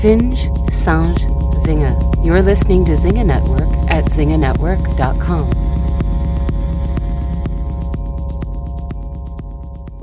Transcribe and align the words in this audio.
Singe, 0.00 0.48
Sange, 0.72 1.18
Zinga. 1.60 2.24
You're 2.24 2.40
listening 2.40 2.86
to 2.86 2.92
Zinga 2.92 3.22
Network 3.22 3.68
at 3.90 4.06
zinganetwork.com. 4.06 5.50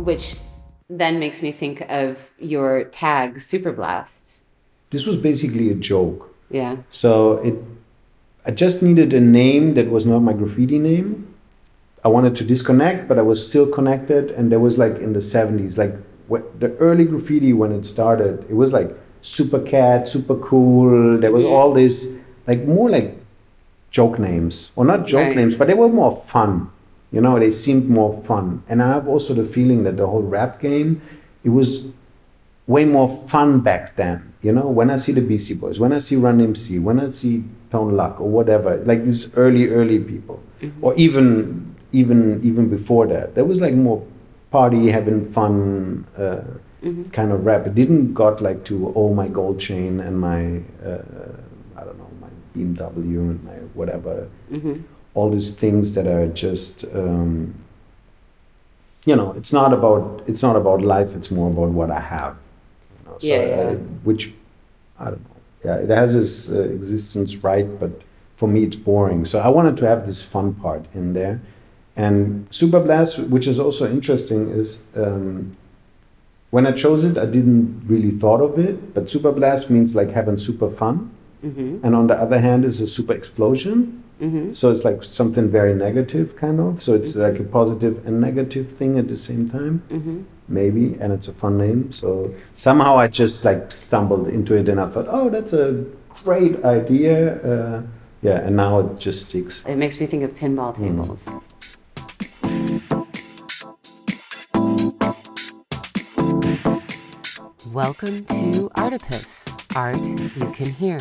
Which 0.06 0.36
then 0.88 1.18
makes 1.18 1.42
me 1.42 1.52
think 1.52 1.82
of 1.90 2.20
your 2.38 2.84
tag, 2.84 3.42
Super 3.42 3.74
Superblast. 3.74 4.42
This 4.92 5.08
was 5.08 5.18
basically 5.18 5.72
a 5.72 5.74
joke. 5.74 6.32
Yeah. 6.52 6.78
So 6.92 7.38
it, 7.38 7.56
I 8.46 8.52
just 8.52 8.84
needed 8.84 9.16
a 9.16 9.20
name 9.20 9.74
that 9.74 9.90
was 9.90 10.06
not 10.06 10.20
my 10.20 10.34
graffiti 10.34 10.78
name. 10.78 11.34
I 12.06 12.10
wanted 12.10 12.36
to 12.36 12.44
disconnect, 12.44 13.08
but 13.08 13.18
I 13.18 13.24
was 13.24 13.48
still 13.50 13.66
connected. 13.66 14.30
And 14.30 14.52
there 14.52 14.60
was 14.60 14.78
like 14.78 14.98
in 14.98 15.14
the 15.14 15.22
70s, 15.22 15.76
like 15.76 15.96
wh- 16.30 16.46
the 16.60 16.78
early 16.78 17.06
graffiti 17.06 17.52
when 17.52 17.72
it 17.72 17.84
started, 17.84 18.46
it 18.48 18.54
was 18.54 18.72
like 18.72 18.96
super 19.28 19.60
cat, 19.60 20.08
super 20.08 20.36
cool. 20.36 21.18
There 21.20 21.32
was 21.32 21.44
all 21.44 21.74
this, 21.74 22.10
like 22.48 22.64
more 22.66 22.90
like 22.90 23.18
joke 23.92 24.20
names, 24.20 24.72
or 24.76 24.86
not 24.86 25.06
joke 25.06 25.28
Right. 25.28 25.36
names, 25.36 25.56
but 25.56 25.68
they 25.68 25.74
were 25.74 25.90
more 25.90 26.24
fun. 26.28 26.70
You 27.12 27.22
know, 27.22 27.40
they 27.40 27.52
seemed 27.52 27.90
more 27.90 28.22
fun. 28.24 28.64
And 28.70 28.82
I 28.82 28.88
have 28.96 29.08
also 29.08 29.34
the 29.34 29.46
feeling 29.46 29.84
that 29.84 29.98
the 29.98 30.08
whole 30.08 30.22
rap 30.24 30.60
game, 30.62 31.02
it 31.44 31.50
was 31.50 31.86
way 32.68 32.86
more 32.86 33.10
fun 33.28 33.60
back 33.62 33.96
then. 33.96 34.34
You 34.42 34.52
know, 34.54 34.68
when 34.68 34.90
I 34.90 34.98
see 34.98 35.12
the 35.14 35.22
Beastie 35.22 35.54
Boys, 35.56 35.80
when 35.80 35.92
I 35.94 36.00
see 36.00 36.16
Run 36.16 36.40
MC, 36.42 36.80
when 36.80 37.00
I 37.00 37.12
see 37.12 37.44
Tone 37.72 37.96
Loc 37.98 38.20
or 38.22 38.30
whatever, 38.30 38.78
like 38.86 39.04
these 39.06 39.34
early, 39.36 39.68
early 39.70 40.00
people, 40.00 40.42
or 40.82 40.94
even 40.96 41.76
even 41.92 42.40
even 42.44 42.70
before 42.70 43.08
that, 43.08 43.36
there 43.36 43.46
was 43.46 43.60
like 43.62 43.74
more 43.74 44.06
party, 44.52 44.90
having 44.92 45.32
fun 45.34 46.06
uh, 46.18 46.42
Mhm. 46.84 47.12
kind 47.12 47.32
of 47.32 47.46
rap. 47.46 47.66
It 47.68 47.76
didn't 47.76 48.14
got 48.14 48.42
like 48.42 48.64
to 48.66 48.94
oh 48.96 49.14
my 49.14 49.28
gold 49.28 49.60
chain 49.60 50.00
and 50.00 50.20
my 50.20 50.62
uh, 50.86 51.02
I 51.76 51.84
don't 51.84 51.98
know 51.98 52.10
my 52.22 52.30
BMW 52.56 53.20
and 53.32 53.44
my 53.44 53.58
whatever. 53.74 54.28
Hmm 54.50 54.74
all 55.18 55.32
these 55.32 55.56
things 55.56 55.94
that 55.94 56.06
are 56.06 56.28
just 56.28 56.86
um, 56.94 57.56
you 59.06 59.16
know 59.16 59.32
it's 59.34 59.52
not 59.52 59.74
about 59.74 60.24
it's 60.28 60.44
not 60.44 60.56
about 60.56 60.82
life. 60.82 61.10
It's 61.16 61.32
more 61.32 61.50
about 61.50 61.70
what 61.70 61.90
i 61.90 62.00
have 62.00 62.36
you 63.00 63.10
know, 63.10 63.18
so, 63.20 63.28
Yeah, 63.28 63.46
yeah. 63.48 63.56
uh, 63.56 63.76
which 64.04 64.34
i 65.00 65.06
don't 65.06 65.24
know. 65.28 65.38
Yeah 65.66 65.78
it 65.86 65.90
has 65.90 66.16
its 66.16 66.50
uh, 66.50 66.60
existence 66.80 67.38
right? 67.38 67.68
But 67.80 67.92
for 68.36 68.48
me 68.48 68.64
it's 68.64 68.76
boring. 68.76 69.26
So 69.26 69.40
i 69.40 69.48
wanted 69.48 69.76
to 69.78 69.86
have 69.88 70.06
this 70.06 70.22
fun 70.22 70.54
part 70.54 70.86
in 70.94 71.14
there. 71.14 71.40
And 71.96 72.48
super 72.52 72.80
blast 72.80 73.18
which 73.34 73.48
is 73.48 73.60
also 73.60 73.90
interesting 73.90 74.50
is 74.50 74.78
um, 74.96 75.58
when 76.52 76.66
i 76.66 76.72
chose 76.72 77.04
it 77.04 77.18
i 77.18 77.26
didn't 77.26 77.84
really 77.88 78.12
thought 78.12 78.42
of 78.42 78.58
it 78.58 78.94
but 78.94 79.10
super 79.10 79.32
blast 79.32 79.70
means 79.70 79.96
like 79.96 80.12
having 80.12 80.38
super 80.38 80.70
fun 80.70 81.10
hmm 81.42 81.78
and 81.84 81.96
on 81.96 82.08
the 82.08 82.16
other 82.16 82.40
hand 82.40 82.66
is 82.66 82.82
a 82.82 82.88
super 82.88 83.14
explosion 83.14 84.04
hmm 84.20 84.54
so 84.60 84.72
it's 84.72 84.84
like 84.84 85.04
something 85.04 85.48
very 85.48 85.76
negative, 85.76 86.36
kind 86.36 86.60
of. 86.60 86.82
So 86.82 86.96
it's 86.96 87.16
like 87.16 87.38
a 87.40 87.44
positive 87.44 87.96
and 88.08 88.20
negative 88.20 88.68
thing 88.80 88.98
at 88.98 89.08
the 89.10 89.18
same 89.18 89.44
time, 89.48 89.76
hmm 89.92 90.22
maybe. 90.48 90.86
And 91.00 91.14
it's 91.14 91.28
a 91.28 91.34
fun 91.34 91.54
name. 91.60 91.92
So 91.92 92.34
somehow 92.56 92.98
I 92.98 93.08
just 93.10 93.46
like 93.46 93.72
stumbled 93.72 94.28
into 94.28 94.56
it, 94.56 94.68
and 94.70 94.80
I 94.86 94.88
thought, 94.90 95.06
oh, 95.08 95.30
that's 95.30 95.54
a 95.54 95.86
great 96.24 96.56
idea. 96.66 97.16
Uh, 97.52 97.82
yeah, 98.24 98.40
and 98.46 98.56
now 98.56 98.80
it 98.80 98.98
just 98.98 99.28
sticks. 99.28 99.64
It 99.68 99.76
makes 99.76 100.00
me 100.00 100.08
think 100.08 100.24
of 100.24 100.32
pinball 100.42 100.74
Mm. 100.74 100.82
tables. 100.84 101.22
Welcome 107.78 108.26
to 108.26 108.72
Artipus, 108.76 109.48
art 109.76 110.00
you 110.36 110.52
can 110.52 110.74
hear. 110.74 110.98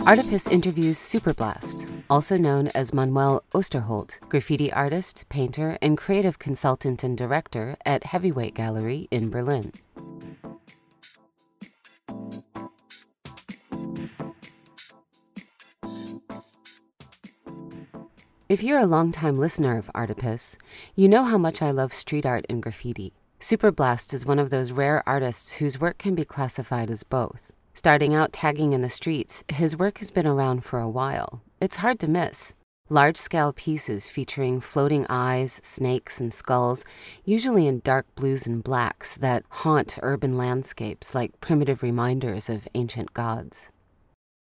Artipus 0.00 0.46
interviews 0.52 0.98
Superblast, 0.98 1.90
also 2.10 2.36
known 2.36 2.68
as 2.74 2.92
Manuel 2.92 3.42
Osterholt, 3.54 4.20
graffiti 4.28 4.70
artist, 4.70 5.24
painter, 5.30 5.78
and 5.80 5.96
creative 5.96 6.38
consultant 6.38 7.02
and 7.02 7.16
director 7.16 7.78
at 7.86 8.04
Heavyweight 8.04 8.54
Gallery 8.54 9.08
in 9.10 9.30
Berlin. 9.30 9.72
If 18.50 18.62
you're 18.62 18.78
a 18.78 18.84
longtime 18.84 19.38
listener 19.38 19.78
of 19.78 19.90
Artipus, 19.94 20.58
you 20.94 21.08
know 21.08 21.24
how 21.24 21.38
much 21.38 21.62
I 21.62 21.70
love 21.70 21.94
street 21.94 22.26
art 22.26 22.44
and 22.50 22.62
graffiti. 22.62 23.14
Superblast 23.42 24.14
is 24.14 24.24
one 24.24 24.38
of 24.38 24.50
those 24.50 24.70
rare 24.70 25.02
artists 25.04 25.54
whose 25.54 25.80
work 25.80 25.98
can 25.98 26.14
be 26.14 26.24
classified 26.24 26.92
as 26.92 27.02
both. 27.02 27.52
Starting 27.74 28.14
out 28.14 28.32
tagging 28.32 28.72
in 28.72 28.82
the 28.82 28.88
streets, 28.88 29.42
his 29.48 29.76
work 29.76 29.98
has 29.98 30.12
been 30.12 30.28
around 30.28 30.64
for 30.64 30.78
a 30.78 30.88
while. 30.88 31.42
It's 31.60 31.78
hard 31.78 31.98
to 32.00 32.06
miss. 32.08 32.54
Large 32.88 33.16
scale 33.16 33.52
pieces 33.52 34.08
featuring 34.08 34.60
floating 34.60 35.06
eyes, 35.08 35.60
snakes, 35.64 36.20
and 36.20 36.32
skulls, 36.32 36.84
usually 37.24 37.66
in 37.66 37.80
dark 37.80 38.06
blues 38.14 38.46
and 38.46 38.62
blacks 38.62 39.16
that 39.16 39.44
haunt 39.48 39.98
urban 40.02 40.36
landscapes 40.38 41.12
like 41.12 41.40
primitive 41.40 41.82
reminders 41.82 42.48
of 42.48 42.68
ancient 42.74 43.12
gods. 43.12 43.70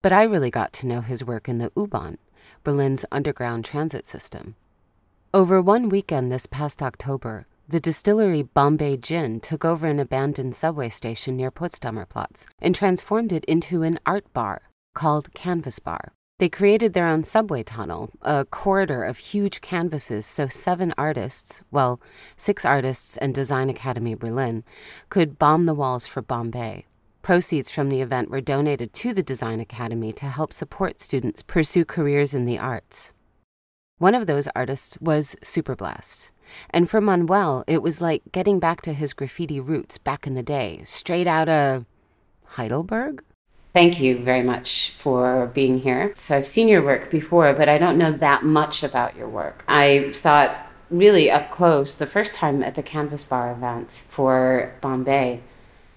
But 0.01 0.11
I 0.11 0.23
really 0.23 0.51
got 0.51 0.73
to 0.73 0.87
know 0.87 0.99
his 0.99 1.23
work 1.23 1.47
in 1.47 1.59
the 1.59 1.71
U-Bahn, 1.77 2.17
Berlin's 2.65 3.05
underground 3.13 3.63
transit 3.63 4.09
system. 4.09 4.55
Over 5.33 5.61
one 5.61 5.87
weekend 5.87 6.33
this 6.33 6.47
past 6.47 6.81
October, 6.81 7.47
the 7.69 7.79
distillery 7.79 8.41
Bombay 8.41 8.97
Gin 8.97 9.39
took 9.39 9.63
over 9.63 9.85
an 9.85 9.99
abandoned 9.99 10.55
subway 10.55 10.89
station 10.89 11.37
near 11.37 11.51
Potsdamer 11.51 12.09
Platz 12.09 12.47
and 12.59 12.73
transformed 12.73 13.31
it 13.31 13.45
into 13.45 13.83
an 13.83 13.99
art 14.07 14.25
bar 14.33 14.63
called 14.95 15.31
Canvas 15.35 15.77
Bar. 15.77 16.13
They 16.39 16.49
created 16.49 16.93
their 16.93 17.05
own 17.05 17.23
subway 17.23 17.61
tunnel, 17.61 18.09
a 18.23 18.45
corridor 18.45 19.03
of 19.03 19.19
huge 19.19 19.61
canvases 19.61 20.25
so 20.25 20.47
seven 20.47 20.95
artists, 20.97 21.61
well, 21.69 22.01
six 22.37 22.65
artists 22.65 23.17
and 23.17 23.35
Design 23.35 23.69
Academy 23.69 24.15
Berlin, 24.15 24.63
could 25.09 25.37
bomb 25.37 25.65
the 25.65 25.75
walls 25.75 26.07
for 26.07 26.23
Bombay. 26.23 26.87
Proceeds 27.21 27.69
from 27.69 27.89
the 27.89 28.01
event 28.01 28.31
were 28.31 28.41
donated 28.41 28.93
to 28.93 29.13
the 29.13 29.21
Design 29.21 29.59
Academy 29.59 30.11
to 30.13 30.25
help 30.25 30.53
support 30.53 31.01
students 31.01 31.43
pursue 31.43 31.85
careers 31.85 32.33
in 32.33 32.45
the 32.45 32.57
arts. 32.57 33.13
One 33.99 34.15
of 34.15 34.25
those 34.25 34.47
artists 34.55 34.97
was 34.99 35.35
Superblast. 35.43 36.31
And 36.69 36.89
for 36.89 37.01
Manuel, 37.01 37.63
it 37.67 37.81
was 37.81 38.01
like 38.01 38.23
getting 38.31 38.59
back 38.59 38.81
to 38.81 38.93
his 38.93 39.13
graffiti 39.13 39.59
roots 39.59 39.97
back 39.97 40.27
in 40.27 40.35
the 40.35 40.43
day, 40.43 40.81
straight 40.85 41.27
out 41.27 41.49
of 41.49 41.85
Heidelberg. 42.45 43.23
Thank 43.73 43.99
you 43.99 44.17
very 44.17 44.41
much 44.41 44.93
for 44.97 45.51
being 45.53 45.79
here. 45.79 46.11
So, 46.15 46.37
I've 46.37 46.47
seen 46.47 46.67
your 46.67 46.83
work 46.83 47.11
before, 47.11 47.53
but 47.53 47.69
I 47.69 47.77
don't 47.77 47.97
know 47.97 48.11
that 48.11 48.43
much 48.43 48.83
about 48.83 49.15
your 49.15 49.29
work. 49.29 49.63
I 49.67 50.11
saw 50.11 50.43
it 50.43 50.51
really 50.89 51.29
up 51.29 51.51
close 51.51 51.95
the 51.95 52.07
first 52.07 52.33
time 52.33 52.63
at 52.63 52.75
the 52.75 52.83
Canvas 52.83 53.23
Bar 53.23 53.51
event 53.51 54.05
for 54.09 54.73
Bombay. 54.81 55.41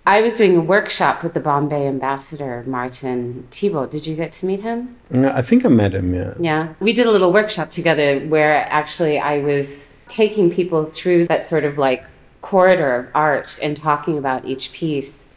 I 0.04 0.20
was 0.20 0.34
doing 0.34 0.56
a 0.56 0.60
workshop 0.60 1.22
with 1.22 1.32
the 1.32 1.40
Bombay 1.40 1.86
ambassador, 1.86 2.64
Martin 2.66 3.46
Thibault. 3.52 3.86
Did 3.86 4.06
you 4.06 4.16
get 4.16 4.32
to 4.32 4.46
meet 4.46 4.60
him? 4.60 4.96
Yeah, 5.12 5.32
I 5.34 5.42
think 5.42 5.64
I 5.64 5.69
met 5.69 5.94
him, 5.94 6.12
yeah. 6.12 6.34
Yeah. 6.40 6.74
We 6.80 6.92
did 6.92 7.06
a 7.06 7.10
little 7.10 7.32
workshop 7.32 7.70
together 7.70 8.19
where 8.26 8.66
actually 8.69 9.20
I 9.20 9.38
was 9.38 9.94
taking 10.12 10.50
people 10.50 10.84
through 10.84 11.27
that 11.27 11.45
sort 11.45 11.65
of 11.65 11.78
like 11.78 12.05
corridor 12.43 12.97
of 12.97 13.06
art 13.15 13.59
and 13.62 13.77
talking 13.77 14.19
about 14.19 14.45
each 14.45 14.73
piece, 14.73 15.28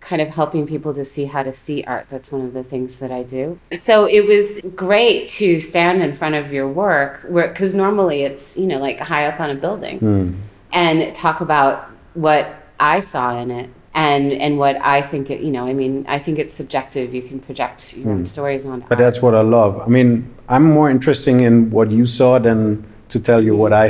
kind 0.00 0.20
of 0.20 0.28
helping 0.28 0.66
people 0.66 0.92
to 0.92 1.04
see 1.04 1.26
how 1.26 1.42
to 1.42 1.54
see 1.54 1.84
art. 1.84 2.06
That's 2.08 2.32
one 2.32 2.42
of 2.42 2.52
the 2.52 2.64
things 2.64 2.96
that 2.96 3.12
I 3.12 3.22
do. 3.22 3.58
So 3.72 4.06
it 4.06 4.26
was 4.26 4.60
great 4.74 5.28
to 5.40 5.60
stand 5.60 6.02
in 6.02 6.14
front 6.16 6.34
of 6.34 6.52
your 6.52 6.68
work 6.68 7.22
cuz 7.54 7.72
normally 7.74 8.22
it's, 8.22 8.56
you 8.56 8.66
know, 8.66 8.78
like 8.78 8.98
high 8.98 9.26
up 9.26 9.38
on 9.40 9.50
a 9.50 9.54
building 9.54 9.98
Hmm. 9.98 10.32
and 10.72 11.14
talk 11.14 11.40
about 11.40 11.90
what 12.14 12.44
I 12.80 13.00
saw 13.00 13.40
in 13.40 13.50
it 13.50 13.70
and 13.94 14.32
and 14.32 14.58
what 14.58 14.76
I 14.82 15.00
think 15.00 15.30
it, 15.30 15.40
you 15.40 15.52
know, 15.52 15.64
I 15.66 15.72
mean, 15.72 16.04
I 16.08 16.18
think 16.18 16.38
it's 16.40 16.52
subjective. 16.52 17.14
You 17.14 17.22
can 17.22 17.38
project 17.38 17.96
your 17.96 18.10
own 18.12 18.24
stories 18.24 18.66
on 18.66 18.82
it. 18.82 18.88
But 18.88 18.98
that's 18.98 19.22
what 19.22 19.34
I 19.34 19.42
love. 19.42 19.80
I 19.80 19.88
mean, 19.96 20.10
I'm 20.48 20.64
more 20.78 20.90
interested 20.90 21.36
in 21.48 21.70
what 21.70 21.92
you 21.92 22.04
saw 22.04 22.38
than 22.40 22.84
to 23.10 23.20
tell 23.20 23.42
you 23.44 23.54
what 23.54 23.72
I 23.72 23.86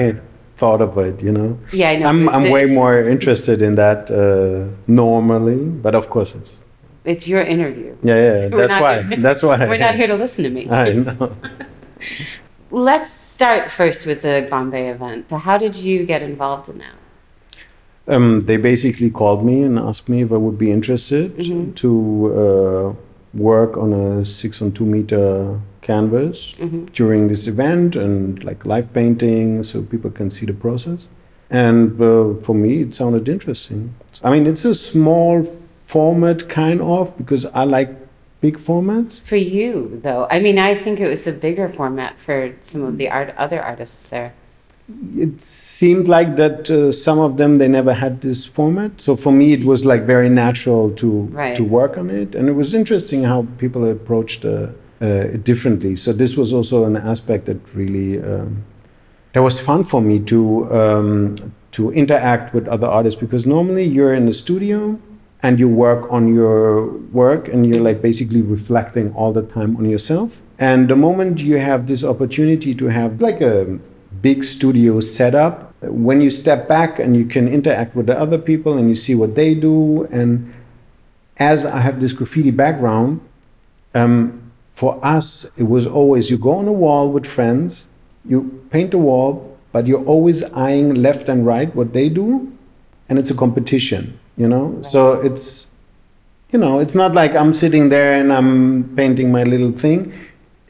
thought 0.56 0.80
of 0.80 0.96
it, 0.98 1.20
you 1.22 1.32
know? 1.32 1.58
Yeah, 1.72 1.90
I 1.90 1.96
know. 1.96 2.06
I'm, 2.06 2.28
I'm 2.28 2.50
way 2.50 2.66
more 2.66 3.00
interested 3.02 3.60
in 3.62 3.74
that 3.76 4.10
uh, 4.10 4.72
normally, 4.86 5.56
but 5.56 5.94
of 5.94 6.08
course 6.10 6.34
it's. 6.34 6.58
It's 7.04 7.28
your 7.28 7.42
interview. 7.42 7.94
Yeah, 8.02 8.14
yeah, 8.16 8.40
So 8.42 8.48
that's 8.66 8.80
why. 8.80 9.02
here- 9.02 9.16
That's 9.18 9.42
why. 9.42 9.58
We're 9.68 9.76
not 9.78 9.94
here 9.94 10.06
to 10.06 10.14
listen 10.14 10.44
to 10.44 10.50
me. 10.50 10.68
I 10.70 10.92
know. 10.92 11.36
Let's 12.70 13.10
start 13.10 13.70
first 13.70 14.06
with 14.06 14.22
the 14.22 14.46
Bombay 14.50 14.88
event. 14.88 15.28
So 15.30 15.36
how 15.36 15.58
did 15.58 15.76
you 15.76 16.04
get 16.06 16.22
involved 16.22 16.68
in 16.68 16.78
that? 16.78 16.94
Um, 18.08 18.40
they 18.40 18.56
basically 18.56 19.10
called 19.10 19.44
me 19.44 19.62
and 19.62 19.78
asked 19.78 20.08
me 20.08 20.22
if 20.22 20.32
I 20.32 20.36
would 20.36 20.58
be 20.58 20.70
interested 20.70 21.36
Mhm. 21.36 21.74
to 21.76 22.34
uh, 22.42 22.94
work 23.34 23.76
on 23.76 23.92
a 23.92 24.24
six 24.24 24.62
on 24.62 24.72
two 24.72 24.86
meter 24.86 25.58
canvas 25.82 26.54
Mhm. 26.60 26.92
during 26.92 27.28
this 27.28 27.46
event 27.46 27.94
and 27.96 28.42
like 28.44 28.64
live 28.64 28.92
painting 28.92 29.62
so 29.62 29.82
people 29.82 30.10
can 30.10 30.30
see 30.30 30.46
the 30.46 30.52
process. 30.52 31.08
And 31.50 32.00
uh, 32.00 32.34
for 32.42 32.54
me, 32.54 32.80
it 32.82 32.94
sounded 32.94 33.28
interesting. 33.28 33.94
I 34.22 34.30
mean, 34.30 34.46
it's 34.46 34.64
a 34.64 34.74
small 34.74 35.44
format, 35.86 36.48
kind 36.48 36.80
of, 36.80 37.16
because 37.18 37.46
I 37.46 37.64
like 37.64 37.90
big 38.40 38.56
formats. 38.58 39.20
For 39.20 39.36
you, 39.36 40.00
though, 40.02 40.26
I 40.30 40.40
mean, 40.40 40.58
I 40.58 40.74
think 40.74 41.00
it 41.00 41.08
was 41.08 41.26
a 41.26 41.32
bigger 41.32 41.68
format 41.68 42.14
for 42.18 42.52
some 42.62 42.82
of 42.82 42.96
the 42.98 43.08
art, 43.10 43.34
other 43.36 43.60
artists 43.60 44.08
there. 44.08 44.32
It 45.16 45.40
seemed 45.40 46.08
like 46.08 46.36
that 46.36 46.70
uh, 46.70 46.92
some 46.92 47.18
of 47.18 47.36
them 47.38 47.56
they 47.56 47.68
never 47.68 47.94
had 47.94 48.20
this 48.20 48.44
format. 48.44 49.00
So 49.00 49.16
for 49.16 49.32
me, 49.32 49.54
it 49.54 49.64
was 49.64 49.84
like 49.86 50.02
very 50.02 50.28
natural 50.28 50.90
to 50.96 51.08
Right. 51.32 51.56
to 51.56 51.64
work 51.64 51.96
on 51.96 52.10
it, 52.10 52.34
and 52.34 52.48
it 52.48 52.52
was 52.52 52.74
interesting 52.74 53.24
how 53.24 53.46
people 53.58 53.90
approached 53.90 54.44
uh, 54.44 54.68
uh, 55.00 55.06
it 55.34 55.42
differently. 55.44 55.96
So 55.96 56.12
this 56.12 56.36
was 56.36 56.52
also 56.52 56.84
an 56.84 56.96
aspect 56.96 57.46
that 57.46 57.60
really 57.74 58.18
um, 58.22 58.64
that 59.32 59.42
was 59.42 59.58
fun 59.58 59.84
for 59.84 60.02
me 60.02 60.18
to 60.20 60.38
um, 60.80 61.52
to 61.72 61.90
interact 61.92 62.54
with 62.54 62.68
other 62.68 62.86
artists 62.86 63.18
because 63.18 63.46
normally 63.46 63.84
you're 63.84 64.14
in 64.14 64.26
the 64.26 64.32
studio 64.34 64.98
and 65.42 65.58
you 65.58 65.68
work 65.68 66.10
on 66.10 66.32
your 66.34 66.86
work 67.12 67.48
and 67.48 67.66
you're 67.66 67.82
like 67.82 68.00
basically 68.02 68.42
reflecting 68.42 69.12
all 69.14 69.32
the 69.32 69.42
time 69.42 69.76
on 69.76 69.84
yourself. 69.88 70.40
And 70.58 70.88
the 70.88 70.96
moment 70.96 71.40
you 71.40 71.56
have 71.58 71.86
this 71.86 72.04
opportunity 72.04 72.74
to 72.74 72.86
have 72.88 73.20
like 73.20 73.40
a 73.40 73.78
big 74.24 74.42
studio 74.42 75.00
setup, 75.00 75.74
when 75.82 76.22
you 76.22 76.30
step 76.30 76.66
back 76.66 76.98
and 76.98 77.14
you 77.14 77.26
can 77.26 77.46
interact 77.46 77.94
with 77.94 78.06
the 78.06 78.18
other 78.18 78.38
people 78.38 78.78
and 78.78 78.88
you 78.88 78.94
see 78.94 79.14
what 79.14 79.34
they 79.34 79.54
do, 79.54 80.04
and 80.10 80.52
as 81.36 81.66
I 81.66 81.80
have 81.80 82.00
this 82.00 82.14
graffiti 82.14 82.50
background, 82.50 83.20
um, 83.94 84.50
for 84.72 84.92
us 85.04 85.46
it 85.58 85.64
was 85.74 85.86
always 85.86 86.30
you 86.30 86.38
go 86.38 86.52
on 86.52 86.66
a 86.66 86.72
wall 86.72 87.12
with 87.12 87.26
friends, 87.26 87.86
you 88.24 88.38
paint 88.70 88.92
the 88.92 89.02
wall, 89.08 89.58
but 89.72 89.86
you're 89.86 90.06
always 90.14 90.42
eyeing 90.66 90.94
left 90.94 91.28
and 91.28 91.44
right 91.44 91.68
what 91.76 91.92
they 91.92 92.08
do, 92.08 92.50
and 93.08 93.18
it's 93.18 93.30
a 93.30 93.38
competition, 93.44 94.18
you 94.38 94.48
know. 94.48 94.80
So 94.82 95.00
it's 95.28 95.68
you 96.50 96.58
know, 96.58 96.78
it's 96.78 96.94
not 96.94 97.12
like 97.20 97.34
I'm 97.34 97.52
sitting 97.52 97.90
there 97.90 98.14
and 98.20 98.32
I'm 98.32 98.96
painting 98.96 99.30
my 99.30 99.42
little 99.42 99.72
thing. 99.72 100.00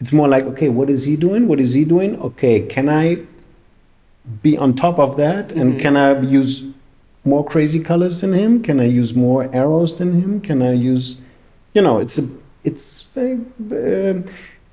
It's 0.01 0.13
more 0.13 0.29
like, 0.35 0.45
okay, 0.53 0.71
what 0.71 0.89
is 0.91 1.05
he 1.05 1.15
doing? 1.15 1.47
What 1.47 1.61
is 1.61 1.75
he 1.75 1.85
doing? 1.85 2.19
Okay, 2.29 2.67
can 2.75 2.89
I 2.89 3.19
be 4.43 4.57
on 4.57 4.75
top 4.75 4.99
of 4.99 5.17
that? 5.17 5.53
And 5.53 5.81
can 5.81 5.97
I 5.97 6.21
use 6.21 6.65
more 7.25 7.45
crazy 7.45 7.81
colors 7.81 8.21
than 8.21 8.33
him? 8.33 8.63
Can 8.63 8.81
I 8.81 8.85
use 8.85 9.15
more 9.15 9.49
arrows 9.55 9.97
than 9.97 10.21
him? 10.21 10.41
Can 10.41 10.63
I 10.63 10.73
use, 10.73 11.19
you 11.73 11.83
know, 11.83 11.99
it's 11.99 12.19
a, 12.19 12.29
it's, 12.63 13.07
a, 13.17 13.33
um 13.33 14.25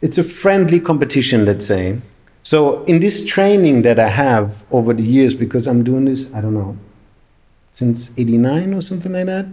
it's 0.02 0.18
a 0.18 0.24
friendly 0.24 0.80
competition, 0.80 1.46
let's 1.46 1.66
say. 1.66 2.00
So 2.44 2.84
in 2.86 3.00
this 3.00 3.26
training 3.26 3.84
that 3.84 4.00
I 4.00 4.08
have 4.08 4.64
over 4.72 4.94
the 4.94 5.04
years, 5.04 5.34
because 5.34 5.68
I'm 5.68 5.84
doing 5.84 6.06
this, 6.06 6.28
I 6.34 6.42
don't 6.42 6.56
know, 6.56 6.78
since 7.74 8.10
89 8.18 8.74
or 8.74 8.82
something 8.82 9.14
like 9.14 9.28
that. 9.28 9.46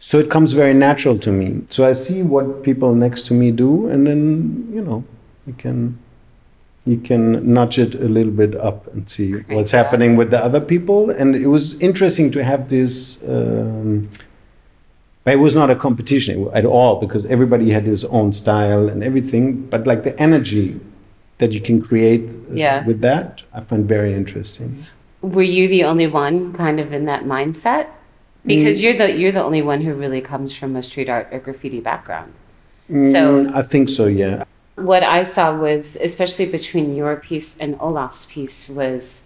So 0.00 0.18
it 0.18 0.30
comes 0.30 0.52
very 0.52 0.74
natural 0.74 1.18
to 1.18 1.32
me. 1.32 1.62
So 1.70 1.88
I 1.88 1.92
see 1.94 2.22
what 2.22 2.62
people 2.62 2.94
next 2.94 3.26
to 3.26 3.34
me 3.34 3.50
do, 3.50 3.88
and 3.88 4.06
then 4.06 4.70
you 4.72 4.80
know, 4.80 5.04
you 5.46 5.54
can 5.54 5.98
you 6.88 6.98
can 6.98 7.52
nudge 7.52 7.78
it 7.78 7.94
a 7.94 8.08
little 8.08 8.32
bit 8.32 8.54
up 8.56 8.86
and 8.94 9.08
see 9.08 9.32
what's 9.54 9.70
job. 9.70 9.84
happening 9.84 10.16
with 10.16 10.30
the 10.30 10.42
other 10.42 10.60
people. 10.60 11.10
And 11.10 11.34
it 11.36 11.46
was 11.48 11.78
interesting 11.80 12.30
to 12.32 12.42
have 12.42 12.68
this. 12.68 13.18
Um, 13.26 14.08
it 15.26 15.36
was 15.40 15.54
not 15.54 15.68
a 15.70 15.76
competition 15.76 16.48
at 16.54 16.64
all 16.64 16.98
because 17.00 17.26
everybody 17.26 17.70
had 17.70 17.84
his 17.84 18.04
own 18.06 18.32
style 18.32 18.88
and 18.88 19.04
everything. 19.04 19.66
But 19.66 19.86
like 19.86 20.02
the 20.04 20.18
energy 20.18 20.80
that 21.38 21.52
you 21.52 21.60
can 21.60 21.82
create 21.82 22.22
uh, 22.50 22.54
Yeah. 22.54 22.86
with 22.86 23.00
that, 23.02 23.42
I 23.52 23.60
find 23.60 23.86
very 23.86 24.14
interesting. 24.14 24.84
Were 25.20 25.42
you 25.42 25.68
the 25.68 25.84
only 25.84 26.06
one 26.06 26.52
kind 26.54 26.80
of 26.80 26.92
in 26.92 27.04
that 27.04 27.24
mindset? 27.24 27.88
Because 28.46 28.82
you're 28.82 28.94
the 28.94 29.12
you're 29.20 29.32
the 29.32 29.42
only 29.44 29.60
one 29.60 29.82
who 29.82 29.92
really 29.92 30.22
comes 30.22 30.56
from 30.56 30.74
a 30.76 30.82
street 30.82 31.10
art 31.10 31.28
or 31.32 31.38
graffiti 31.40 31.80
background. 31.80 32.32
So- 32.88 33.44
Mm, 33.44 33.54
I 33.54 33.62
think 33.62 33.90
so. 33.90 34.06
Yeah. 34.06 34.44
What 34.78 35.02
I 35.02 35.22
saw 35.24 35.56
was, 35.56 35.96
especially 35.96 36.46
between 36.46 36.94
your 36.94 37.16
piece 37.16 37.56
and 37.58 37.76
Olaf's 37.80 38.26
piece, 38.26 38.68
was 38.68 39.22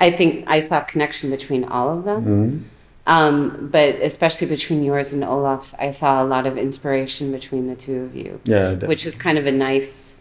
I 0.00 0.10
think 0.10 0.44
I 0.46 0.60
saw 0.60 0.80
a 0.80 0.84
connection 0.84 1.30
between 1.30 1.64
all 1.64 1.90
of 1.96 2.04
them. 2.04 2.24
Mhm. 2.24 2.62
Um, 3.06 3.68
but 3.72 3.96
especially 3.96 4.46
between 4.46 4.82
yours 4.84 5.12
and 5.12 5.24
Olaf's, 5.24 5.74
I 5.78 5.90
saw 5.90 6.22
a 6.22 6.26
lot 6.26 6.46
of 6.46 6.56
inspiration 6.56 7.32
between 7.32 7.66
the 7.66 7.74
two 7.74 8.02
of 8.02 8.14
you, 8.14 8.40
Yeah. 8.44 8.74
which 8.74 9.04
was 9.04 9.14
kind 9.14 9.36
of 9.38 9.46
a 9.46 9.52
nice 9.52 10.16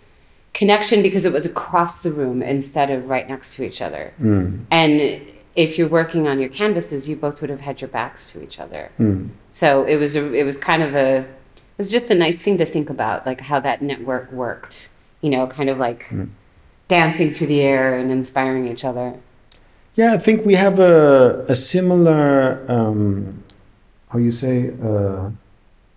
connection 0.54 1.02
because 1.02 1.26
it 1.26 1.32
was 1.34 1.46
across 1.46 2.02
the 2.04 2.12
room 2.12 2.42
instead 2.42 2.90
of 2.90 3.08
right 3.10 3.30
next 3.30 3.56
to 3.56 3.64
each 3.64 3.82
other. 3.82 4.14
Mm, 4.22 4.62
And 4.72 5.22
if 5.56 5.78
you're 5.78 5.88
working 5.90 6.28
on 6.28 6.40
your 6.40 6.50
canvases, 6.50 7.08
you 7.08 7.16
both 7.16 7.42
would 7.42 7.50
have 7.50 7.62
had 7.62 7.80
your 7.82 7.90
backs 7.90 8.32
to 8.32 8.42
each 8.42 8.60
other. 8.60 8.90
mm. 9.00 9.30
So 9.52 9.84
it 9.84 9.98
was 9.98 10.16
a, 10.16 10.34
it 10.34 10.44
was 10.44 10.58
kind 10.58 10.82
of 10.82 10.96
a 10.96 11.26
was 11.80 11.90
just 11.90 12.12
a 12.12 12.16
nice 12.16 12.38
thing 12.38 12.58
to 12.60 12.66
think 12.66 12.90
about, 12.92 13.26
like 13.26 13.42
how 13.42 13.60
that 13.62 13.82
network 13.82 14.32
worked. 14.32 14.90
You 15.22 15.32
know, 15.32 15.48
kind 15.48 15.70
of 15.70 15.78
like 15.80 16.02
dancing 16.88 17.34
through 17.34 17.48
the 17.48 17.62
air 17.62 17.98
and 17.98 18.12
inspiring 18.12 18.68
each 18.68 18.86
other. 18.86 19.16
Yeah, 19.96 20.14
I 20.14 20.18
think 20.18 20.46
we 20.46 20.56
have 20.56 20.80
a, 20.80 21.46
a 21.50 21.56
similar, 21.56 22.64
um, 22.70 23.44
how 24.10 24.20
you 24.20 24.32
say, 24.32 24.72
uh, 24.84 25.30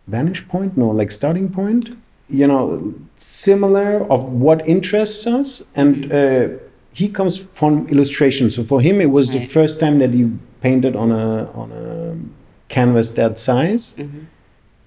vantage 0.08 0.49
point? 0.49 0.76
No, 0.76 0.88
like 0.88 1.11
starting 1.11 1.49
point. 1.50 1.90
You 2.28 2.46
know, 2.46 2.94
similar 3.17 4.11
of 4.11 4.20
what 4.44 4.67
interests 4.67 5.26
us. 5.26 5.62
And 5.75 6.12
uh, 6.12 6.49
he 6.93 7.08
comes 7.08 7.37
from 7.38 7.88
illustration. 7.88 8.50
So 8.50 8.64
for 8.64 8.81
him, 8.81 9.00
it 9.00 9.11
was 9.11 9.31
the 9.31 9.46
first 9.46 9.78
time 9.78 9.99
that 10.00 10.11
he 10.11 10.31
painted 10.61 10.96
on 10.96 11.11
a, 11.12 11.50
on 11.52 11.73
a 11.73 12.73
canvas 12.73 13.11
that 13.11 13.38
size. 13.38 13.94
Mhm. 13.99 14.26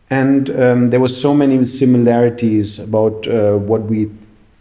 And 0.09 0.49
um, 0.51 0.89
there 0.91 0.99
were 0.99 1.07
so 1.07 1.33
many 1.33 1.65
similarities 1.65 2.79
about 2.79 3.27
uh, 3.27 3.55
what 3.57 3.83
we 3.83 4.11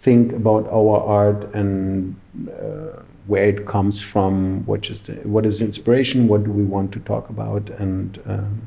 think 0.01 0.33
about 0.33 0.67
our 0.69 1.01
art 1.01 1.55
and 1.55 2.17
uh, 2.49 3.03
where 3.27 3.49
it 3.49 3.67
comes 3.67 4.03
from, 4.03 4.65
what 4.67 4.91
is 4.91 5.01
the, 5.03 5.15
what 5.25 5.47
is 5.47 5.61
inspiration, 5.61 6.29
what 6.29 6.45
do 6.45 6.51
we 6.51 6.63
want 6.63 6.93
to 6.93 6.99
talk 7.01 7.31
about, 7.31 7.71
and 7.71 8.21
um, 8.27 8.67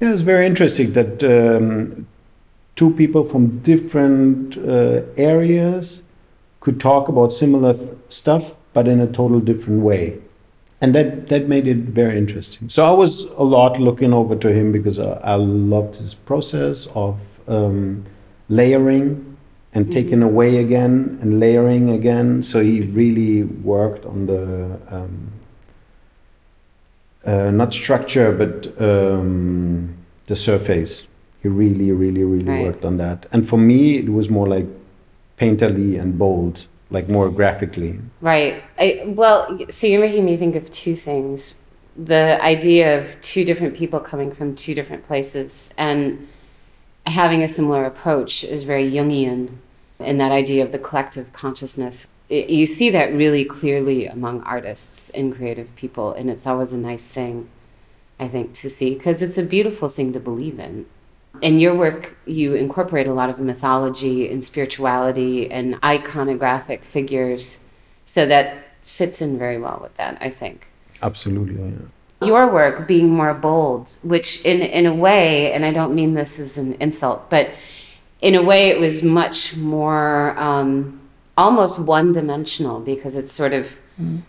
yeah, 0.00 0.12
it's 0.12 0.22
very 0.22 0.46
interesting 0.46 0.92
that 0.92 1.22
um, 1.24 2.06
two 2.76 2.90
people 2.90 3.24
from 3.24 3.60
different 3.60 4.58
uh, 4.58 5.02
areas 5.16 6.02
could 6.60 6.78
talk 6.80 7.08
about 7.08 7.32
similar 7.32 7.74
stuff, 8.08 8.52
but 8.72 8.86
in 8.86 9.00
a 9.00 9.06
total 9.06 9.40
different 9.40 9.82
way. 9.82 10.18
And 10.80 10.94
that, 10.94 11.28
that 11.28 11.48
made 11.48 11.66
it 11.66 11.78
very 11.78 12.18
interesting. 12.18 12.68
So 12.68 12.84
I 12.84 12.90
was 12.90 13.22
a 13.36 13.42
lot 13.44 13.80
looking 13.80 14.12
over 14.12 14.36
to 14.36 14.48
him 14.52 14.72
because 14.72 14.98
I, 14.98 15.12
I 15.22 15.34
loved 15.36 15.96
his 15.96 16.14
process 16.14 16.88
of 16.94 17.18
um, 17.48 18.04
layering 18.48 19.36
and 19.72 19.90
taking 19.90 20.22
away 20.22 20.58
again 20.58 21.18
and 21.22 21.40
layering 21.40 21.90
again. 21.90 22.42
So 22.42 22.60
he 22.60 22.82
really 22.82 23.42
worked 23.44 24.04
on 24.04 24.26
the 24.26 24.78
um, 24.94 25.32
uh, 27.24 27.50
not 27.50 27.72
structure, 27.72 28.32
but 28.32 28.80
um, 28.80 29.94
the 30.26 30.36
surface. 30.36 31.06
He 31.42 31.48
really, 31.48 31.90
really, 31.92 32.22
really 32.24 32.44
Right. 32.44 32.62
worked 32.64 32.84
on 32.84 32.96
that. 32.98 33.26
And 33.32 33.48
for 33.48 33.58
me, 33.58 33.96
it 33.96 34.10
was 34.10 34.28
more 34.30 34.48
like 34.48 34.66
painterly 35.38 36.00
and 36.00 36.18
bold, 36.18 36.66
like 36.94 37.08
more 37.08 37.28
graphically. 37.28 37.98
Right. 38.20 38.62
I, 38.78 39.02
well, 39.06 39.58
so 39.68 39.86
you're 39.86 40.00
making 40.00 40.24
me 40.24 40.36
think 40.36 40.54
of 40.54 40.70
two 40.70 40.96
things. 40.96 41.56
The 41.96 42.42
idea 42.42 42.98
of 42.98 43.20
two 43.20 43.44
different 43.44 43.76
people 43.76 44.00
coming 44.00 44.32
from 44.32 44.56
two 44.56 44.74
different 44.74 45.06
places 45.06 45.70
and 45.76 46.26
having 47.06 47.42
a 47.42 47.48
similar 47.48 47.84
approach 47.84 48.44
is 48.44 48.64
very 48.64 48.90
Jungian 48.90 49.56
in 49.98 50.18
that 50.18 50.32
idea 50.32 50.64
of 50.64 50.72
the 50.72 50.78
collective 50.78 51.32
consciousness. 51.32 52.06
I- 52.30 52.46
you 52.48 52.66
see 52.66 52.90
that 52.90 53.12
really 53.12 53.44
clearly 53.44 54.06
among 54.06 54.42
artists 54.42 55.10
and 55.10 55.34
creative 55.34 55.74
people, 55.76 56.12
and 56.12 56.30
it's 56.30 56.46
always 56.46 56.72
a 56.72 56.78
nice 56.78 57.06
thing, 57.06 57.48
I 58.18 58.28
think, 58.28 58.54
to 58.54 58.70
see 58.70 58.94
because 58.94 59.22
it's 59.22 59.38
a 59.38 59.42
beautiful 59.42 59.88
thing 59.88 60.12
to 60.14 60.20
believe 60.20 60.58
in. 60.58 60.86
In 61.42 61.58
your 61.58 61.74
work, 61.74 62.16
you 62.26 62.54
incorporate 62.54 63.06
a 63.06 63.12
lot 63.12 63.28
of 63.28 63.38
mythology 63.38 64.30
and 64.30 64.42
spirituality 64.44 65.50
and 65.50 65.80
iconographic 65.82 66.84
figures, 66.84 67.58
so 68.06 68.26
that 68.26 68.64
fits 68.82 69.20
in 69.20 69.38
very 69.38 69.58
well 69.58 69.78
with 69.82 69.94
that, 69.96 70.16
I 70.20 70.30
think. 70.30 70.66
Absolutely. 71.02 71.56
Yeah. 71.56 72.26
Your 72.26 72.50
work 72.50 72.86
being 72.86 73.10
more 73.10 73.34
bold, 73.34 73.96
which 74.02 74.40
in, 74.42 74.62
in 74.62 74.86
a 74.86 74.94
way, 74.94 75.52
and 75.52 75.64
I 75.64 75.72
don't 75.72 75.94
mean 75.94 76.14
this 76.14 76.38
as 76.38 76.56
an 76.56 76.74
insult, 76.74 77.28
but 77.28 77.50
in 78.20 78.34
a 78.34 78.42
way 78.42 78.68
it 78.68 78.78
was 78.78 79.02
much 79.02 79.54
more 79.56 80.38
um, 80.38 81.00
almost 81.36 81.78
one 81.78 82.12
dimensional 82.12 82.80
because 82.80 83.16
it's 83.16 83.32
sort 83.32 83.52
of, 83.52 83.68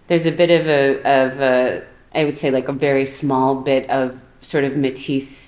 there's 0.08 0.26
a 0.26 0.32
bit 0.32 0.50
of 0.50 0.68
a, 0.68 0.98
of 1.00 1.40
a, 1.40 1.86
I 2.14 2.26
would 2.26 2.38
say 2.38 2.52
like 2.52 2.68
a 2.68 2.74
very 2.74 3.06
small 3.06 3.56
bit 3.56 3.90
of 3.90 4.20
sort 4.42 4.64
of 4.64 4.76
Matisse 4.76 5.45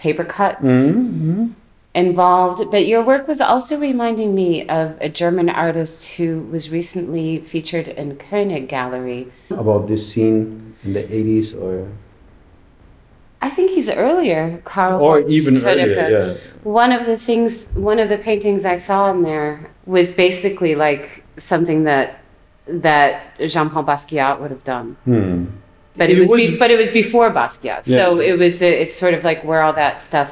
paper 0.00 0.24
cuts 0.24 0.66
Mhm. 0.66 1.50
involved, 1.94 2.60
but 2.70 2.86
your 2.86 3.02
work 3.02 3.28
was 3.28 3.40
also 3.40 3.76
reminding 3.76 4.34
me 4.34 4.66
of 4.68 4.86
a 5.00 5.08
German 5.08 5.48
artist 5.48 5.98
who 6.16 6.28
was 6.54 6.70
recently 6.70 7.28
featured 7.52 7.88
in 8.00 8.16
Koenig 8.16 8.66
Gallery. 8.68 9.28
About 9.50 9.88
this 9.88 10.02
scene 10.10 10.74
in 10.84 10.92
the 10.94 11.04
80s 11.14 11.54
or 11.54 11.86
I 13.42 13.48
think 13.48 13.70
he's 13.70 13.88
earlier, 13.88 14.60
Karl. 14.64 15.00
Or 15.00 15.14
Horst 15.14 15.30
even 15.30 15.64
earlier, 15.64 16.08
yeah. 16.16 16.34
One 16.62 16.92
of 16.92 17.06
the 17.06 17.16
things, 17.16 17.66
one 17.74 17.98
of 17.98 18.08
the 18.10 18.18
paintings 18.18 18.64
I 18.64 18.76
saw 18.76 19.10
in 19.10 19.22
there 19.22 19.70
was 19.86 20.12
basically 20.12 20.74
like 20.74 21.24
something 21.38 21.84
that 21.84 22.06
that 22.66 23.12
Jean-Paul 23.52 23.84
Basquiat 23.84 24.40
would 24.40 24.50
have 24.56 24.62
done. 24.64 24.88
Hmm. 25.06 25.44
But 25.96 26.08
it, 26.10 26.16
It 26.16 26.20
was, 26.20 26.30
was- 26.30 26.40
be, 26.50 26.56
but 26.56 26.70
it 26.70 26.76
was 26.76 26.88
before 26.90 27.30
Basquiat. 27.30 27.84
So 27.84 28.20
it 28.20 28.38
was 28.38 28.62
it's 28.62 28.94
sort 28.94 29.14
of 29.14 29.24
like 29.24 29.42
where 29.44 29.62
all 29.62 29.72
that 29.74 30.00
stuff 30.02 30.30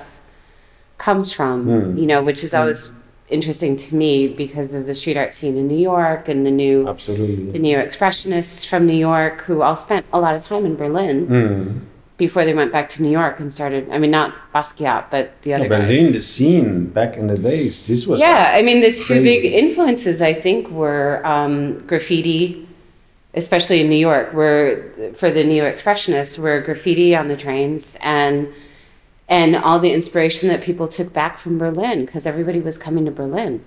comes 0.98 1.32
from, 1.32 1.64
Hmm. 1.64 1.98
you 1.98 2.06
know, 2.06 2.22
which 2.22 2.42
is 2.44 2.54
always 2.54 2.92
interesting 3.28 3.76
to 3.76 3.94
me 3.94 4.26
because 4.26 4.72
of 4.72 4.86
the 4.86 4.94
street 4.94 5.16
art 5.16 5.32
scene 5.34 5.56
in 5.56 5.68
New 5.68 5.76
York 5.78 6.28
and 6.28 6.46
the 6.46 6.50
new 6.50 6.88
Absolutely. 6.88 7.50
the 7.52 7.58
new 7.58 7.76
expressionists 7.76 8.66
from 8.66 8.86
New 8.86 8.96
York 8.96 9.42
who 9.42 9.60
all 9.62 9.76
spent 9.76 10.06
a 10.12 10.18
lot 10.20 10.34
of 10.34 10.42
time 10.44 10.64
in 10.64 10.76
Berlin 10.76 11.26
Hmm. 11.26 11.78
before 12.16 12.44
they 12.44 12.54
went 12.54 12.72
back 12.72 12.88
to 12.90 13.02
New 13.02 13.10
York 13.10 13.38
and 13.38 13.52
started. 13.52 13.88
I 13.92 13.98
mean, 13.98 14.10
not 14.10 14.34
Basquiat, 14.54 15.04
but 15.10 15.30
the 15.42 15.54
other 15.54 15.68
guys. 15.68 15.78
Berlin, 15.86 16.12
the 16.12 16.20
scene 16.22 16.86
back 16.86 17.16
in 17.16 17.26
the 17.26 17.36
days, 17.38 17.80
this 17.82 18.06
was 18.06 18.18
Yeah, 18.20 18.52
I 18.54 18.62
mean, 18.62 18.80
the 18.80 18.92
two 18.92 19.04
Crazy. 19.14 19.24
big 19.24 19.44
influences 19.44 20.22
I 20.22 20.32
think 20.32 20.68
were 20.70 21.20
um, 21.26 21.80
graffiti, 21.86 22.66
especially 23.38 23.80
in 23.80 23.88
New 23.88 23.96
York, 23.96 24.34
where 24.34 25.12
for 25.14 25.30
the 25.30 25.44
neo 25.44 25.64
expressionists 25.64 26.38
were 26.38 26.60
graffiti 26.60 27.14
on 27.16 27.28
the 27.28 27.36
trains 27.36 27.96
and 28.00 28.52
and 29.28 29.56
all 29.56 29.78
the 29.78 29.92
inspiration 29.92 30.48
that 30.48 30.62
people 30.62 30.88
took 30.88 31.12
back 31.12 31.38
from 31.38 31.58
Berlin 31.58 32.06
because 32.06 32.26
everybody 32.26 32.60
was 32.60 32.78
coming 32.78 33.04
to 33.04 33.10
Berlin 33.10 33.64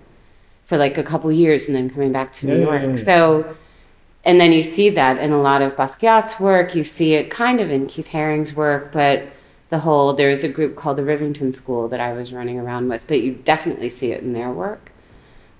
for 0.65 0.77
like 0.77 0.97
a 0.97 1.03
couple 1.03 1.31
years 1.31 1.67
and 1.67 1.75
then 1.75 1.89
coming 1.89 2.11
back 2.11 2.33
to 2.33 2.47
New 2.47 2.59
York. 2.59 2.81
yeah, 2.81 2.89
yeah. 2.89 2.95
So. 2.95 3.57
And 4.23 4.39
then 4.39 4.51
you 4.51 4.61
see 4.61 4.91
that 4.91 5.17
in 5.17 5.31
a 5.31 5.41
lot 5.41 5.63
of 5.63 5.75
Basquiat's 5.75 6.39
work. 6.39 6.75
You 6.75 6.83
see 6.83 7.15
it 7.15 7.31
kind 7.31 7.59
of 7.59 7.71
in 7.71 7.87
Keith 7.87 8.05
Haring's 8.05 8.53
work, 8.53 8.91
but 8.91 9.23
the 9.69 9.79
whole 9.79 10.13
there's 10.13 10.43
a 10.43 10.47
group 10.47 10.75
called 10.75 10.97
the 10.97 11.01
Rivington 11.01 11.53
School 11.55 11.87
that 11.87 11.99
I 11.99 12.13
was 12.13 12.31
running 12.31 12.59
around 12.59 12.87
with, 12.89 13.07
but 13.07 13.21
you 13.21 13.33
definitely 13.33 13.89
see 13.89 14.11
it 14.11 14.21
in 14.21 14.33
their 14.33 14.51
work. 14.51 14.91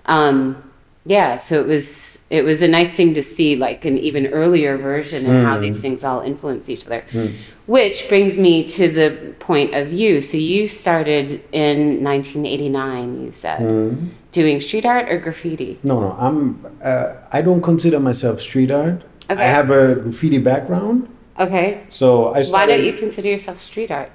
Um, 0.06 0.71
yeah, 1.04 1.36
so 1.36 1.60
it 1.60 1.66
was 1.66 2.18
it 2.30 2.44
was 2.44 2.62
a 2.62 2.68
nice 2.68 2.92
thing 2.94 3.12
to 3.14 3.22
see 3.22 3.56
like 3.56 3.84
an 3.84 3.98
even 3.98 4.26
earlier 4.28 4.76
version 4.78 5.26
and 5.26 5.44
how 5.46 5.56
Mm. 5.58 5.62
these 5.62 5.80
things 5.80 6.04
all 6.04 6.20
influence 6.20 6.68
each 6.68 6.86
other. 6.86 7.02
Mm. 7.12 7.32
Which 7.66 8.08
brings 8.08 8.38
me 8.38 8.64
to 8.78 8.88
the 8.88 9.34
point 9.38 9.74
of 9.74 9.92
you. 9.92 10.20
So 10.20 10.36
you 10.36 10.66
started 10.66 11.40
in 11.52 12.02
1989, 12.02 13.24
you 13.24 13.32
said, 13.32 13.60
Hmm. 13.60 13.90
doing 14.32 14.60
street 14.60 14.84
art 14.86 15.08
or 15.10 15.18
graffiti. 15.18 15.78
No, 15.82 16.00
no, 16.00 16.16
I'm. 16.18 16.64
Uh, 16.82 17.12
I 17.30 17.42
don't 17.42 17.62
consider 17.62 17.98
myself 18.00 18.40
street 18.40 18.70
art. 18.70 19.02
Okay. 19.30 19.42
I 19.42 19.46
have 19.46 19.70
a 19.70 19.94
graffiti 19.94 20.38
background, 20.38 21.08
Okay. 21.38 21.80
so 21.90 22.06
I 22.34 22.42
Why 22.44 22.66
don't 22.66 22.84
you 22.84 22.92
consider 22.92 23.28
yourself 23.28 23.58
street 23.58 23.90
art? 23.90 24.10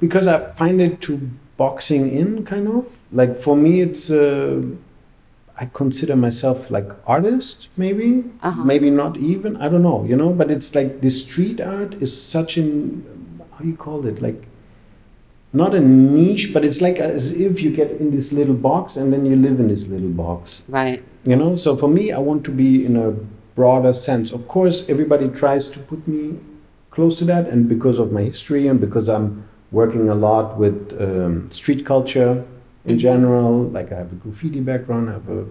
because 0.00 0.26
I 0.26 0.38
find 0.58 0.80
it 0.80 1.00
too 1.00 1.18
boxing 1.56 2.10
in, 2.20 2.44
kind 2.44 2.68
of. 2.68 2.84
Like 3.12 3.40
for 3.42 3.56
me, 3.56 3.80
it's. 3.86 4.10
Uh, 4.10 4.60
I 5.58 5.66
consider 5.66 6.16
myself 6.16 6.70
like 6.70 6.88
artist, 7.06 7.68
maybe, 7.76 8.24
Uh-huh. 8.42 8.64
maybe 8.64 8.90
not 8.90 9.16
even. 9.16 9.56
I 9.56 9.68
don't 9.68 9.82
know, 9.82 10.04
you 10.04 10.16
know. 10.16 10.30
But 10.30 10.50
it's 10.50 10.74
like 10.74 11.00
the 11.00 11.10
street 11.10 11.60
art 11.60 11.94
is 12.00 12.10
such 12.20 12.56
an 12.56 13.04
how 13.58 13.64
you 13.64 13.76
call 13.76 14.06
it 14.06 14.22
like 14.22 14.46
not 15.52 15.74
a 15.74 15.80
niche, 15.80 16.52
but 16.54 16.64
it's 16.64 16.80
like 16.80 16.96
as 16.98 17.30
if 17.32 17.62
you 17.62 17.70
get 17.70 17.90
in 18.00 18.10
this 18.10 18.32
little 18.32 18.54
box 18.54 18.96
and 18.96 19.12
then 19.12 19.26
you 19.26 19.36
live 19.36 19.60
in 19.60 19.68
this 19.68 19.86
little 19.86 20.08
box. 20.08 20.62
Right. 20.68 21.02
you 21.24 21.36
know 21.36 21.54
so 21.64 21.76
for 21.80 21.88
me 21.96 22.04
i 22.10 22.18
want 22.28 22.42
to 22.46 22.50
be 22.50 22.84
in 22.86 22.96
a 22.96 23.10
broader 23.58 23.92
sense 23.92 24.32
of 24.36 24.48
course 24.54 24.78
everybody 24.94 25.28
tries 25.42 25.68
to 25.74 25.78
put 25.90 26.00
me 26.12 26.22
close 26.90 27.16
to 27.20 27.24
that 27.26 27.44
and 27.52 27.68
because 27.74 28.00
of 28.04 28.10
my 28.16 28.22
history 28.30 28.62
and 28.70 28.80
because 28.86 29.08
i'm 29.16 29.26
working 29.80 30.08
a 30.08 30.16
lot 30.16 30.58
with 30.62 30.76
um, 31.06 31.34
street 31.58 31.86
culture 31.92 32.32
in 32.84 32.98
general 32.98 33.64
like 33.76 33.92
i 33.92 33.96
have 33.96 34.10
a 34.12 34.16
graffiti 34.16 34.60
background 34.60 35.08
i 35.08 35.12
have 35.12 35.28
a 35.28 35.44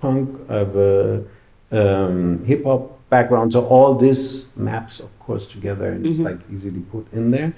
punk 0.00 0.28
i 0.50 0.54
have 0.56 0.76
a 0.76 1.22
um, 1.70 2.44
hip-hop 2.44 2.82
background 3.08 3.52
so 3.52 3.64
all 3.66 3.94
this 3.94 4.44
maps 4.56 5.00
of 5.00 5.10
course 5.20 5.46
together 5.46 5.88
and 5.92 6.04
Mhm. 6.04 6.10
it's 6.10 6.20
like 6.20 6.40
easily 6.54 6.80
put 6.80 7.06
in 7.12 7.30
there 7.30 7.52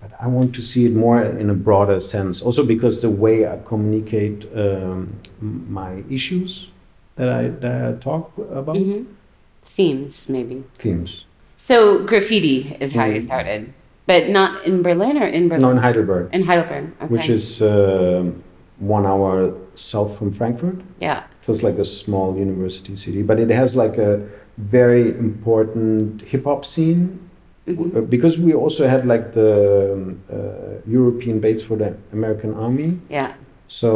but 0.00 0.10
I 0.20 0.26
want 0.26 0.52
to 0.56 0.62
see 0.62 0.84
it 0.86 0.94
more 0.96 1.22
in 1.22 1.48
a 1.48 1.54
broader 1.54 2.00
sense. 2.00 2.42
Also 2.42 2.64
because 2.66 3.00
the 3.02 3.08
way 3.08 3.46
I 3.46 3.58
communicate 3.64 4.48
um, 4.56 5.12
my 5.40 6.02
issues 6.10 6.66
that 7.14 7.28
I, 7.28 7.42
that 7.62 7.74
I 7.88 7.92
talk 8.00 8.32
about 8.50 8.76
hmm 8.76 9.02
Themes, 9.64 10.28
maybe. 10.28 10.64
themes. 10.80 11.24
So 11.56 12.00
graffiti 12.04 12.76
is 12.80 12.94
how 12.94 13.04
you 13.04 13.20
Mhm. 13.20 13.24
started, 13.30 13.72
but 14.08 14.28
not 14.28 14.64
in 14.66 14.82
Berlin 14.82 15.16
or 15.22 15.26
in 15.38 15.48
Berlin? 15.48 15.62
No, 15.62 15.70
in 15.70 15.76
Heidelberg, 15.86 16.24
In 16.32 16.42
Heidelberg. 16.50 16.84
Okay. 17.00 17.06
which 17.14 17.28
is 17.30 17.62
uh, 17.62 18.24
one 18.82 19.06
hour 19.06 19.52
south 19.74 20.18
from 20.18 20.32
Frankfurt. 20.32 20.76
yeah. 21.00 21.22
So 21.46 21.52
it's 21.52 21.62
like 21.62 21.78
a 21.78 21.84
small 21.84 22.36
university 22.36 22.94
city, 22.96 23.22
but 23.22 23.38
it 23.40 23.50
has 23.50 23.74
like 23.74 23.96
a 23.98 24.20
very 24.58 25.08
important 25.26 26.22
hip 26.22 26.44
hop 26.44 26.64
scene 26.64 27.18
Mhm. 27.66 27.96
Uh, 27.96 28.00
because 28.00 28.40
we 28.46 28.52
also 28.54 28.88
had 28.88 29.06
like 29.06 29.24
the 29.34 29.50
um, 29.92 30.18
uh, 30.32 30.36
European 30.98 31.38
base 31.40 31.62
for 31.68 31.76
the 31.76 31.94
American 32.12 32.54
Army. 32.54 32.98
Yeah. 33.10 33.30
So 33.68 33.88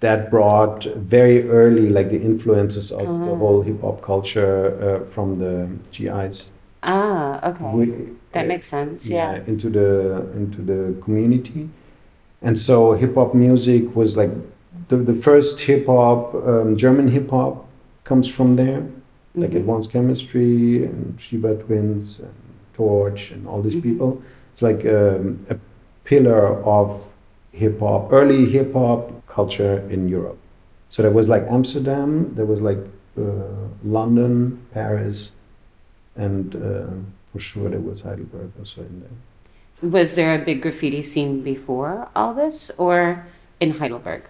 that 0.00 0.30
brought 0.30 0.84
very 0.96 1.48
early 1.48 1.88
like 1.88 2.10
the 2.10 2.20
influences 2.20 2.92
of 2.92 3.06
the 3.26 3.32
Ah. 3.32 3.36
whole 3.42 3.62
hip 3.62 3.80
hop 3.80 4.00
culture 4.02 4.54
uh, 4.86 5.00
from 5.14 5.38
the 5.38 5.54
GIs. 5.92 6.50
Ah, 6.82 7.40
okay. 7.50 7.64
We- 7.76 8.08
that 8.32 8.44
uh, 8.44 8.48
makes 8.48 8.68
sense. 8.68 9.10
Yeah. 9.10 9.40
into 9.46 9.68
the 9.70 9.88
into 10.36 10.60
the 10.62 10.80
community, 11.04 11.68
and 12.42 12.58
so 12.58 12.92
hip 12.92 13.14
hop 13.14 13.34
music 13.34 13.94
was 13.96 14.16
like 14.16 14.30
the 14.88 14.96
the 14.96 15.14
first 15.14 15.60
hip 15.60 15.86
hop 15.86 16.34
um, 16.34 16.76
German 16.76 17.08
hip 17.08 17.30
hop 17.30 17.66
comes 18.04 18.28
from 18.28 18.56
there, 18.56 18.80
like 19.34 19.50
Mhm. 19.50 19.56
Advanced 19.60 19.90
Chemistry 19.92 20.84
and 20.84 21.18
Stieber 21.18 21.54
Twins 21.66 22.18
and 22.20 22.34
Torch 22.74 23.30
and 23.32 23.46
all 23.46 23.60
these 23.62 23.76
Mhm. 23.76 23.82
people. 23.82 24.10
It's 24.52 24.62
like 24.62 24.82
um, 24.86 25.40
a 25.50 25.56
pillar 26.04 26.44
of 26.64 27.00
hip 27.52 27.80
hop, 27.80 28.12
early 28.12 28.46
hip 28.46 28.72
hop 28.72 29.00
culture 29.26 29.82
in 29.90 30.08
Europe. 30.08 30.38
So 30.90 31.02
there 31.02 31.12
was 31.12 31.28
like 31.28 31.44
Amsterdam, 31.50 32.32
there 32.36 32.46
was 32.46 32.60
like 32.60 32.78
uh, 33.18 33.66
London, 33.84 34.58
Paris, 34.72 35.32
and 36.16 36.54
uh, 36.54 36.86
for 37.32 37.40
sure 37.40 37.68
there 37.68 37.80
was 37.90 38.00
Heidelberg 38.02 38.50
also 38.58 38.80
in 38.82 39.00
there. 39.00 39.16
Was 39.82 40.14
there 40.14 40.34
a 40.34 40.44
big 40.44 40.62
graffiti 40.62 41.02
scene 41.02 41.42
before 41.42 42.08
all 42.16 42.34
this, 42.34 42.70
or 42.78 43.26
in 43.60 43.78
Heidelberg, 43.78 44.22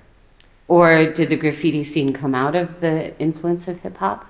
or 0.66 1.10
did 1.12 1.30
the 1.30 1.36
graffiti 1.36 1.82
scene 1.84 2.12
come 2.12 2.34
out 2.34 2.54
of 2.54 2.80
the 2.80 3.18
influence 3.18 3.66
of 3.68 3.80
hip 3.80 3.96
hop? 3.96 4.26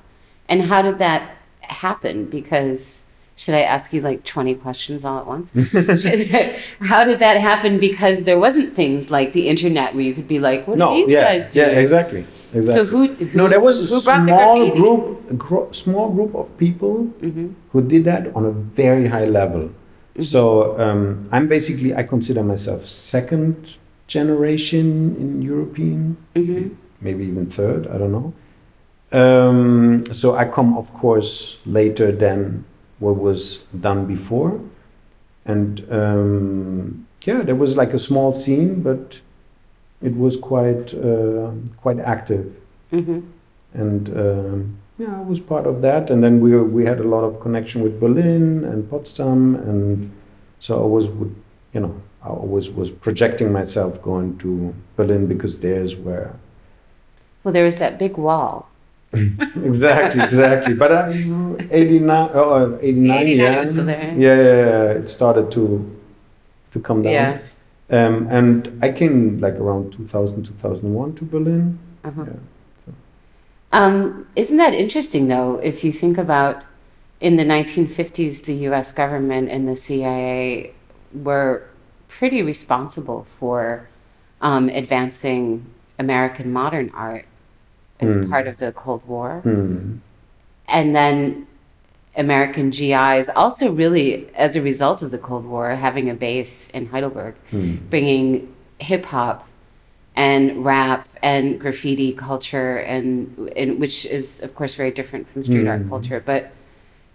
And 0.48 0.62
how 0.62 0.82
did 0.82 0.98
that 0.98 1.36
happen? 1.60 2.26
Because 2.26 3.04
should 3.38 3.54
I 3.54 3.62
ask 3.62 3.92
you 3.92 4.00
like 4.00 4.24
twenty 4.24 4.54
questions 4.54 5.04
all 5.04 5.18
at 5.20 5.26
once? 5.26 5.52
How 6.80 7.04
did 7.04 7.20
that 7.20 7.36
happen? 7.36 7.78
Because 7.78 8.22
there 8.22 8.38
wasn't 8.38 8.74
things 8.74 9.12
like 9.12 9.32
the 9.32 9.48
internet 9.48 9.94
where 9.94 10.02
you 10.02 10.12
could 10.12 10.26
be 10.26 10.40
like, 10.40 10.66
"What 10.66 10.80
are 10.80 10.96
these 10.96 11.10
yeah, 11.10 11.22
guys 11.22 11.48
doing?" 11.50 11.68
yeah, 11.68 11.78
exactly, 11.78 12.26
exactly. 12.52 12.72
So 12.72 12.84
who, 12.84 13.06
who? 13.14 13.38
no, 13.38 13.48
there 13.48 13.60
was 13.60 13.90
a 13.90 13.94
who 13.94 14.02
brought 14.02 14.26
the 14.26 14.34
small 14.34 14.70
group, 14.70 15.30
a 15.30 15.34
gro- 15.34 15.72
small 15.72 16.10
group 16.10 16.34
of 16.34 16.56
people 16.58 17.04
hmm 17.22 17.52
who 17.70 17.82
did 17.82 18.04
that 18.04 18.34
on 18.34 18.44
a 18.44 18.50
very 18.50 19.06
high 19.06 19.26
level. 19.26 19.70
Mm-hmm. 20.18 20.22
So 20.24 20.78
um, 20.80 21.28
I'm 21.30 21.46
basically 21.46 21.94
I 21.94 22.02
consider 22.02 22.42
myself 22.42 22.88
second 22.88 23.76
generation 24.08 25.14
in 25.16 25.42
European, 25.42 26.16
hmm 26.34 26.68
maybe 27.00 27.24
even 27.24 27.46
third. 27.46 27.86
I 27.86 27.98
don't 27.98 28.10
know. 28.10 28.32
Um, 29.12 30.04
so 30.12 30.34
I 30.34 30.44
come, 30.44 30.76
of 30.76 30.92
course, 30.92 31.58
later 31.64 32.10
than 32.10 32.64
what 32.98 33.16
was 33.16 33.58
done 33.80 34.06
before, 34.06 34.60
and 35.44 35.86
um, 35.90 37.06
yeah, 37.24 37.42
there 37.42 37.54
was 37.54 37.76
like 37.76 37.94
a 37.94 37.98
small 38.00 38.34
scene, 38.34 38.82
but 38.82 39.18
it 40.02 40.16
was 40.16 40.36
quite 40.36 40.92
uh, 40.94 41.50
quite 41.80 41.98
active 42.00 42.52
hmm 42.90 43.20
and 43.74 44.08
um, 44.16 44.78
yeah, 44.98 45.16
I 45.16 45.22
was 45.22 45.40
part 45.40 45.66
of 45.66 45.80
that. 45.82 46.10
And 46.10 46.22
then 46.22 46.40
we 46.40 46.50
were, 46.50 46.64
we 46.64 46.84
had 46.84 46.98
a 47.00 47.04
lot 47.04 47.22
of 47.22 47.40
connection 47.40 47.82
with 47.82 48.00
Berlin 48.00 48.64
and 48.64 48.90
Potsdam, 48.90 49.54
and 49.54 50.10
so 50.60 50.82
I 50.82 50.86
was, 50.86 51.06
you 51.72 51.80
know, 51.80 52.02
I 52.22 52.28
always 52.28 52.68
was 52.68 52.90
projecting 52.90 53.52
myself 53.52 54.02
going 54.02 54.38
to 54.38 54.74
Berlin 54.96 55.26
because 55.26 55.58
there's 55.60 55.94
where 55.94 56.34
Well, 57.44 57.52
there 57.52 57.64
was 57.64 57.76
that 57.76 57.98
big 57.98 58.16
wall. 58.16 58.68
exactly, 59.12 60.22
exactly. 60.22 60.74
But 60.74 60.92
I'm 60.92 61.56
89, 61.70 62.30
oh, 62.34 62.74
uh, 62.74 62.78
89, 62.82 63.18
89 63.18 63.38
yeah. 63.38 63.60
was 63.60 63.74
there. 63.76 64.14
yeah, 64.18 64.36
yeah, 64.36 64.42
yeah, 64.42 65.00
it 65.00 65.08
started 65.08 65.50
to 65.52 65.98
to 66.72 66.80
come 66.80 67.02
down. 67.02 67.12
Yeah. 67.12 67.38
Um, 67.90 68.28
and 68.30 68.78
I 68.82 68.92
came 68.92 69.40
like 69.40 69.54
around 69.54 69.92
2000, 69.92 70.44
2001 70.44 71.14
to 71.14 71.24
Berlin. 71.24 71.78
Uh-huh. 72.04 72.24
Yeah. 72.26 72.32
Um, 73.72 74.26
isn't 74.36 74.56
that 74.56 74.74
interesting 74.74 75.28
though, 75.28 75.56
if 75.62 75.84
you 75.84 75.92
think 75.92 76.18
about 76.18 76.62
in 77.20 77.36
the 77.36 77.44
1950s, 77.44 78.44
the 78.44 78.54
US 78.68 78.92
government 78.92 79.50
and 79.50 79.68
the 79.68 79.76
CIA 79.76 80.72
were 81.12 81.64
pretty 82.08 82.42
responsible 82.42 83.26
for 83.38 83.88
um, 84.40 84.68
advancing 84.68 85.66
American 85.98 86.52
modern 86.52 86.90
art 86.94 87.26
as 88.00 88.14
Mm. 88.14 88.30
part 88.30 88.46
of 88.46 88.58
the 88.58 88.70
Cold 88.72 89.02
War. 89.06 89.40
Hmm. 89.42 89.96
And 90.68 90.94
then 90.94 91.46
American 92.16 92.70
GIs 92.70 93.28
also 93.34 93.72
really, 93.72 94.28
as 94.36 94.54
a 94.54 94.62
result 94.62 95.02
of 95.02 95.10
the 95.10 95.18
Cold 95.18 95.44
War, 95.44 95.70
having 95.70 96.08
a 96.08 96.14
base 96.14 96.70
in 96.70 96.86
Heidelberg, 96.86 97.34
Hmm. 97.50 97.76
bringing 97.90 98.54
hip 98.78 99.04
hop 99.06 99.47
and 100.26 100.64
rap 100.64 101.08
and 101.22 101.44
graffiti 101.62 102.10
culture, 102.12 102.70
and, 102.94 103.50
and 103.56 103.78
which 103.82 104.04
is 104.18 104.42
of 104.42 104.50
course 104.58 104.74
very 104.74 104.90
different 104.98 105.24
from 105.30 105.44
street 105.44 105.66
art 105.72 105.82
Mhm. 105.82 105.88
culture. 105.94 106.20
But 106.32 106.42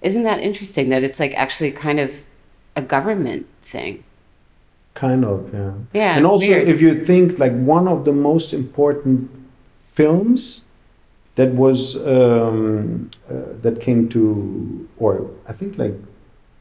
isn't 0.01 0.23
that 0.29 0.39
interesting 0.49 0.85
that 0.93 1.01
it's 1.07 1.19
like 1.19 1.33
actually 1.45 1.71
kind 1.87 1.99
of 2.05 2.09
a 2.75 2.81
government 2.95 3.45
thing? 3.61 3.93
Kind 5.05 5.25
of, 5.25 5.37
yeah. 5.53 5.71
Yeah, 6.01 6.17
And 6.17 6.25
also, 6.25 6.47
weird. 6.47 6.67
if 6.73 6.79
you 6.85 6.91
think 7.09 7.25
like 7.43 7.55
one 7.77 7.87
of 7.95 7.99
the 8.05 8.13
most 8.29 8.53
important 8.53 9.29
films 9.99 10.61
that 11.35 11.49
was 11.63 11.95
um, 12.15 13.09
uh, 13.29 13.33
that 13.63 13.75
came 13.81 14.07
to, 14.15 14.21
or 15.03 15.11
I 15.51 15.53
think 15.59 15.77
like 15.83 15.95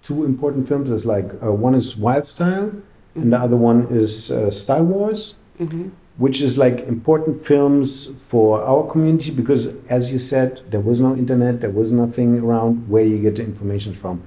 two 0.07 0.25
important 0.25 0.63
films 0.71 0.91
is 0.91 1.05
like 1.15 1.29
uh, 1.45 1.53
one 1.67 1.75
is 1.83 1.97
Wild 2.07 2.27
Style, 2.27 2.69
and 3.15 3.29
the 3.33 3.39
other 3.47 3.57
one 3.71 3.87
is 4.03 4.33
uh, 4.33 4.51
Star 4.51 4.83
Wars. 4.83 5.35
Mhm. 5.61 5.91
Which 6.19 6.41
is 6.43 6.59
like 6.59 6.81
important 6.87 7.45
films 7.45 8.11
for 8.29 8.63
our 8.63 8.85
community 8.91 9.31
because 9.31 9.69
as 9.89 10.11
you 10.13 10.19
said 10.19 10.61
there 10.71 10.81
was 10.81 11.01
no 11.01 11.17
internet 11.17 11.61
there 11.61 11.71
was 11.71 11.91
nothing 11.91 12.39
around 12.39 12.89
where 12.89 13.05
you 13.05 13.19
get 13.19 13.37
the 13.37 13.43
information 13.45 13.93
from. 13.95 14.23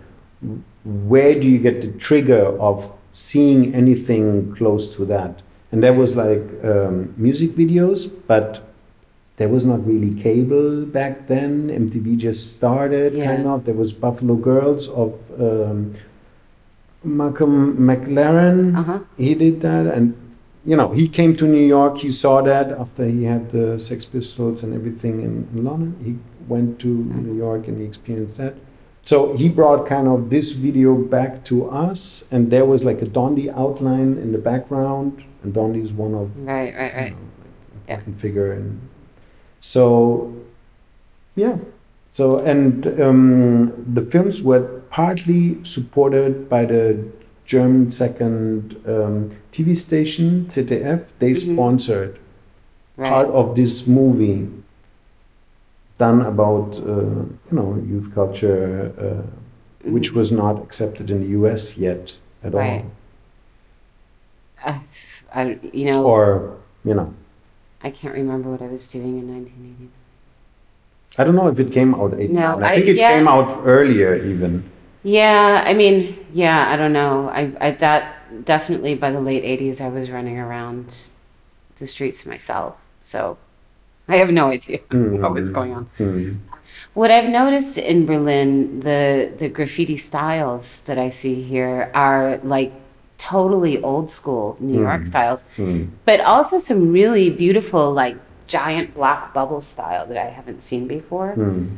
Where 0.84 1.40
do 1.40 1.48
you 1.48 1.60
get 1.60 1.82
the 1.82 1.92
trigger 2.00 2.46
of 2.60 2.92
seeing 3.14 3.74
anything 3.74 4.54
close 4.56 4.94
to 4.96 5.06
that? 5.06 5.42
And 5.72 5.82
there 5.84 5.94
was 5.94 6.16
like 6.16 6.44
um, 6.64 7.14
music 7.18 7.52
videos 7.56 8.10
but 8.28 8.62
there 9.38 9.50
was 9.50 9.66
not 9.66 9.86
really 9.86 10.20
cable 10.22 10.86
back 10.86 11.28
then. 11.28 11.68
Mtv 11.70 12.18
just 12.18 12.56
started 12.56 13.14
Yeah. 13.14 13.36
kind 13.36 13.48
of. 13.48 13.66
There 13.66 13.74
was 13.76 13.92
buffalo 13.94 14.36
girls 14.36 14.88
of 14.90 15.14
um, 15.40 15.96
malcolm 17.04 17.78
mclaren. 17.78 18.76
Uh-huh. 18.78 19.00
he 19.18 19.36
did 19.36 19.62
that 19.62 19.86
and 19.86 20.16
you 20.66 20.76
know 20.76 20.92
he 20.94 21.08
came 21.08 21.36
to 21.36 21.46
new 21.48 21.66
york 21.66 21.98
he 22.00 22.12
saw 22.12 22.42
that 22.42 22.72
after 22.72 23.06
he 23.06 23.24
had 23.24 23.52
the 23.52 23.80
sex 23.80 24.06
pistols 24.06 24.64
and 24.64 24.74
everything 24.74 25.22
in, 25.22 25.48
in 25.54 25.64
london 25.64 25.92
he 26.04 26.18
went 26.48 26.80
to 26.80 26.88
new 26.88 27.36
york 27.36 27.68
and 27.68 27.78
he 27.80 27.86
experienced 27.86 28.38
that 28.38 28.56
so 29.06 29.36
he 29.38 29.48
brought 29.50 29.88
kind 29.88 30.08
of 30.08 30.30
this 30.32 30.52
video 30.54 30.96
back 30.96 31.44
to 31.46 31.70
us 31.70 32.24
and 32.32 32.52
there 32.52 32.66
was 32.66 32.84
like 32.84 33.02
a 33.02 33.06
dondi 33.06 33.48
outline 33.56 34.18
in 34.18 34.32
the 34.32 34.38
background 34.38 35.24
and 35.44 35.54
dondi 35.54 35.84
is 35.84 35.92
one 35.94 36.14
of 36.16 36.36
Right, 36.38 36.74
right, 36.76 36.94
you 36.94 37.00
right. 37.00 37.12
know, 37.12 37.18
like, 37.88 38.00
Yeah. 38.08 38.14
figure 38.22 38.52
and 38.54 38.80
so 39.62 40.34
yeah 41.36 41.58
so 42.12 42.40
and 42.40 42.88
um, 43.02 43.74
the 43.94 44.02
films 44.02 44.42
were 44.42 44.64
partly 44.90 45.64
supported 45.64 46.50
by 46.50 46.66
the 46.66 47.06
German 47.46 47.92
second 47.92 48.76
um, 48.88 49.32
TV 49.52 49.76
station 49.78 50.48
ZDF. 50.50 51.02
They 51.20 51.32
Mhm. 51.32 51.54
sponsored 51.54 52.20
Right. 52.98 53.10
part 53.10 53.28
of 53.28 53.56
this 53.56 53.86
movie 53.88 54.48
done 56.00 56.22
about 56.22 56.76
uh, 56.76 57.24
you 57.50 57.54
know 57.58 57.70
youth 57.92 58.14
culture, 58.16 58.92
uh, 59.06 59.90
which 59.90 60.12
Mhm. 60.12 60.16
was 60.16 60.32
not 60.32 60.56
accepted 60.64 61.10
in 61.12 61.22
the 61.22 61.28
U.S. 61.40 61.78
yet 61.78 62.16
at 62.44 62.54
Right. 62.54 62.86
Uh, 64.66 64.80
I, 65.34 65.60
you 65.74 65.86
know, 65.92 66.00
all, 66.04 66.12
or 66.12 66.54
you 66.84 66.94
know. 66.94 67.14
I 67.84 67.92
can't 67.92 68.16
remember 68.16 68.50
what 68.50 68.62
I 68.62 68.68
was 68.68 68.88
doing 68.88 69.20
in 69.20 69.28
1980. 69.28 69.90
I 71.18 71.24
don't 71.24 71.36
know 71.36 71.48
if 71.48 71.60
it 71.60 71.72
came 71.72 71.94
out 71.94 72.14
89. 72.14 72.34
No, 72.34 72.60
I 72.66 72.72
I- 72.72 72.76
think 72.76 72.88
it 72.88 72.96
yeah. 72.96 73.16
came 73.16 73.28
out 73.28 73.62
earlier 73.66 74.16
even. 74.16 74.64
Yeah, 75.06 75.64
I 75.66 75.74
mean, 75.76 76.26
yeah, 76.34 76.68
I 76.72 76.76
don't 76.78 76.92
know. 76.92 77.30
I, 77.30 77.52
I 77.62 77.72
that 77.72 78.44
definitely 78.44 78.96
by 78.96 79.12
the 79.12 79.22
late 79.22 79.44
80s, 79.44 79.80
I 79.80 79.88
was 79.88 80.10
running 80.10 80.40
around 80.40 81.12
the 81.78 81.86
streets 81.86 82.26
myself. 82.26 82.76
So 83.04 83.38
I 84.08 84.18
have 84.18 84.32
no 84.32 84.50
idea 84.50 84.80
what 84.90 85.34
was 85.34 85.52
Mm. 85.52 85.54
going 85.54 85.74
on. 85.76 85.90
Mm. 86.00 86.40
What 86.96 87.12
I've 87.12 87.30
noticed 87.30 87.78
in 87.78 88.06
Berlin, 88.08 88.80
the 88.80 89.32
the 89.38 89.48
graffiti 89.48 89.96
styles 89.98 90.82
that 90.88 90.98
I 90.98 91.10
see 91.12 91.44
here 91.44 91.92
are 91.94 92.40
like 92.44 92.74
totally 93.20 93.82
old 93.84 94.10
school 94.10 94.58
New 94.60 94.82
York 94.82 95.04
Mm. 95.04 95.08
styles, 95.08 95.46
Mm. 95.58 95.90
but 96.06 96.20
also 96.22 96.58
some 96.58 96.92
really 96.92 97.30
beautiful 97.30 97.94
like 97.94 98.18
giant 98.48 98.96
block 98.96 99.34
bubble 99.36 99.62
style 99.62 100.06
that 100.08 100.18
I 100.18 100.30
haven't 100.30 100.62
seen 100.64 100.88
before. 100.88 101.36
Mm. 101.38 101.78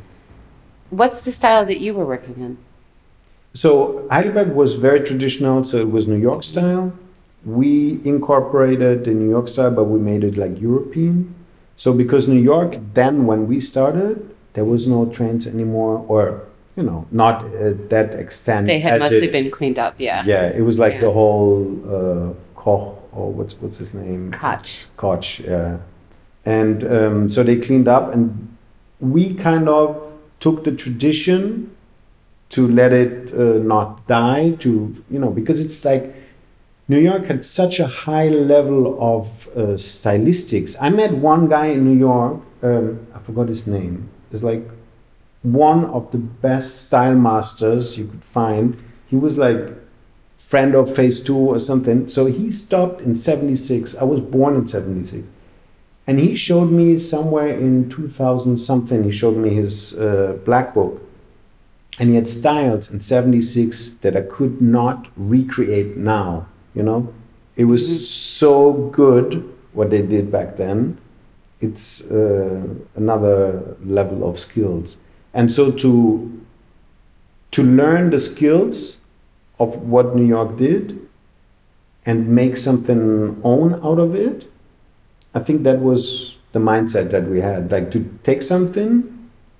What's 0.92 1.26
the 1.26 1.32
style 1.34 1.66
that 1.66 1.80
you 1.82 1.94
were 1.94 2.06
working 2.06 2.36
in? 2.40 2.58
So 3.62 4.08
Heidelberg 4.12 4.50
was 4.54 4.76
very 4.76 5.02
traditional, 5.02 5.64
so 5.64 5.78
it 5.80 5.90
was 5.90 6.06
New 6.08 6.22
York 6.30 6.44
style. 6.44 6.94
We 7.44 8.00
incorporated 8.06 9.06
the 9.06 9.12
New 9.22 9.30
York 9.30 9.48
style, 9.48 9.72
but 9.72 9.86
we 9.86 10.00
made 10.00 10.24
it 10.24 10.38
like 10.38 10.62
European. 10.62 11.34
So 11.76 11.92
because 11.92 12.28
New 12.28 12.40
York, 12.54 12.78
then 12.94 13.26
when 13.26 13.48
we 13.48 13.60
started, 13.60 14.14
there 14.54 14.66
was 14.66 14.86
no 14.86 15.00
trains 15.08 15.48
anymore, 15.48 16.06
or 16.08 16.44
you 16.76 16.84
know, 16.84 17.08
not 17.12 17.36
at 17.56 17.90
that 17.90 18.14
extent. 18.14 18.68
They 18.68 18.80
had 18.80 19.00
mostly 19.00 19.28
it- 19.28 19.32
been 19.32 19.50
cleaned 19.50 19.80
up, 19.80 19.96
yeah. 19.98 20.24
Yeah, 20.34 20.46
it 20.60 20.62
was 20.70 20.78
like 20.78 20.94
Yeah. 20.96 21.06
the 21.08 21.12
whole 21.20 21.58
uh, 21.96 22.34
Koch 22.62 22.94
or 23.12 23.32
what's 23.38 23.54
what's 23.62 23.78
his 23.80 23.92
name? 23.94 24.32
Koch. 24.32 24.86
Koch, 24.98 25.40
yeah. 25.40 25.78
And 26.46 26.84
um, 26.98 27.30
so 27.30 27.42
they 27.44 27.58
cleaned 27.68 27.88
up, 27.88 28.14
and 28.14 28.26
we 29.00 29.34
kind 29.34 29.68
of 29.68 29.86
took 30.40 30.64
the 30.64 30.72
tradition 30.84 31.72
to 32.50 32.68
let 32.68 32.94
it 32.94 33.34
uh, 33.34 33.60
not 33.60 34.08
die. 34.08 34.52
To 34.60 35.04
you 35.10 35.20
know, 35.20 35.30
because 35.30 35.62
it's 35.62 35.84
like 35.84 36.16
New 36.88 37.00
York 37.00 37.26
had 37.26 37.46
such 37.46 37.80
a 37.80 37.88
high 37.88 38.30
level 38.30 38.98
of 39.02 39.50
uh, 39.50 39.76
stylistics. 39.76 40.76
I 40.80 40.90
met 40.90 41.14
one 41.14 41.50
guy 41.50 41.68
in 41.68 41.84
New 41.84 41.98
York. 41.98 42.42
Um, 42.64 43.08
I 43.14 43.20
forgot 43.20 43.50
his 43.50 43.68
name. 43.68 44.10
It's 44.32 44.44
like 44.44 44.70
one 45.44 45.86
of 45.86 46.12
the 46.12 46.18
best 46.18 46.86
style 46.88 47.16
masters 47.16 47.98
you 47.98 48.08
could 48.08 48.24
find. 48.24 48.78
He 49.08 49.16
was 49.16 49.38
like 49.38 49.74
friend 50.38 50.76
of 50.76 50.96
Phase 50.96 51.22
Two 51.22 51.38
or 51.38 51.60
something. 51.60 52.08
So 52.08 52.26
he 52.28 52.50
stopped 52.52 53.02
in 53.02 53.16
'76. 53.16 53.96
I 53.96 54.04
was 54.04 54.20
born 54.20 54.56
in 54.56 54.68
'76, 54.68 55.28
and 56.06 56.20
he 56.20 56.36
showed 56.36 56.72
me 56.72 57.00
somewhere 57.00 57.50
in 57.50 57.90
2000 57.90 58.58
something. 58.58 59.04
He 59.04 59.12
showed 59.12 59.38
me 59.38 59.56
his 59.56 59.94
uh, 59.94 60.38
black 60.46 60.74
book, 60.74 61.02
and 62.00 62.10
he 62.10 62.16
had 62.16 62.28
styles 62.28 62.92
in 62.92 63.02
'76 63.02 63.92
that 64.02 64.16
I 64.16 64.22
could 64.22 64.62
not 64.62 65.08
recreate 65.16 65.98
now. 65.98 66.48
You 66.76 66.84
know, 66.84 67.08
it 67.56 67.66
was 67.66 67.84
Mhm. 67.84 67.98
so 68.40 68.74
good 68.92 69.44
what 69.74 69.90
they 69.90 70.02
did 70.02 70.32
back 70.32 70.58
then. 70.58 70.98
It's 71.60 72.06
uh, 72.06 72.60
another 72.96 73.76
level 73.86 74.28
of 74.30 74.38
skills, 74.38 74.98
and 75.34 75.52
so 75.52 75.72
to 75.72 75.92
to 77.52 77.64
learn 77.64 78.12
the 78.12 78.20
skills 78.20 78.98
of 79.60 79.70
what 79.90 80.16
New 80.16 80.26
York 80.26 80.58
did 80.58 81.00
and 82.06 82.28
make 82.28 82.58
something 82.58 83.38
own 83.44 83.74
out 83.84 84.00
of 84.00 84.14
it, 84.16 84.46
I 85.34 85.40
think 85.40 85.64
that 85.64 85.80
was 85.82 86.36
the 86.52 86.60
mindset 86.60 87.10
that 87.12 87.28
we 87.28 87.42
had. 87.42 87.72
Like 87.72 87.90
to 87.92 88.06
take 88.24 88.42
something, 88.44 89.04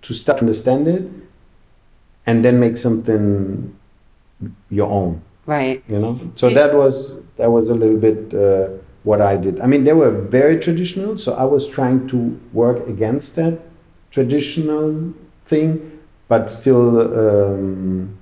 to 0.04 0.14
start 0.14 0.38
to 0.40 0.44
understand 0.44 0.88
it, 0.88 1.04
and 2.28 2.44
then 2.46 2.60
make 2.60 2.78
something 2.78 3.76
your 4.70 4.92
own. 4.92 5.22
Right. 5.48 5.84
You 5.88 6.00
know. 6.00 6.20
So 6.36 6.50
Did- 6.50 6.58
that 6.58 6.76
was 6.76 7.14
that 7.38 7.50
was 7.50 7.70
a 7.70 7.74
little 7.74 7.98
bit 7.98 8.34
uh, 8.34 8.68
what 9.04 9.22
I 9.22 9.38
did. 9.38 9.60
I 9.62 9.68
mean, 9.68 9.86
they 9.86 9.94
were 9.94 10.12
very 10.12 10.60
traditional, 10.60 11.18
so 11.18 11.34
I 11.34 11.46
was 11.46 11.68
trying 11.68 12.08
to 12.10 12.40
work 12.52 12.86
against 12.88 13.36
that 13.38 13.60
traditional 14.12 15.14
thing, 15.46 16.00
but 16.28 16.52
still, 16.52 17.02
um, 17.02 18.18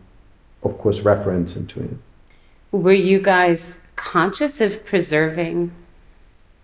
of 0.63 0.77
course, 0.77 0.99
reference 0.99 1.55
into 1.55 1.81
it. 1.81 1.97
Were 2.71 2.93
you 2.93 3.19
guys 3.19 3.79
conscious 3.95 4.61
of 4.61 4.85
preserving? 4.85 5.71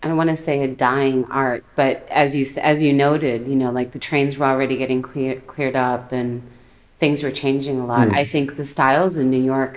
I 0.04 0.08
don't 0.08 0.18
want 0.18 0.30
to 0.30 0.38
say 0.38 0.64
a 0.64 0.68
dying 0.68 1.26
art, 1.32 1.64
but 1.76 2.08
as 2.10 2.36
you 2.36 2.46
as 2.62 2.82
you 2.84 2.94
noted, 2.94 3.48
you 3.48 3.56
know, 3.56 3.72
like 3.72 3.92
the 3.92 4.00
trains 4.00 4.38
were 4.38 4.46
already 4.46 4.78
getting 4.78 5.02
clear, 5.02 5.42
cleared 5.42 5.76
up 5.76 6.12
and 6.12 6.44
things 7.02 7.24
were 7.26 7.36
changing 7.44 7.78
a 7.84 7.86
lot. 7.94 8.08
Mm. 8.08 8.22
I 8.22 8.24
think 8.34 8.46
the 8.62 8.68
styles 8.76 9.14
in 9.22 9.28
New 9.36 9.46
York, 9.56 9.74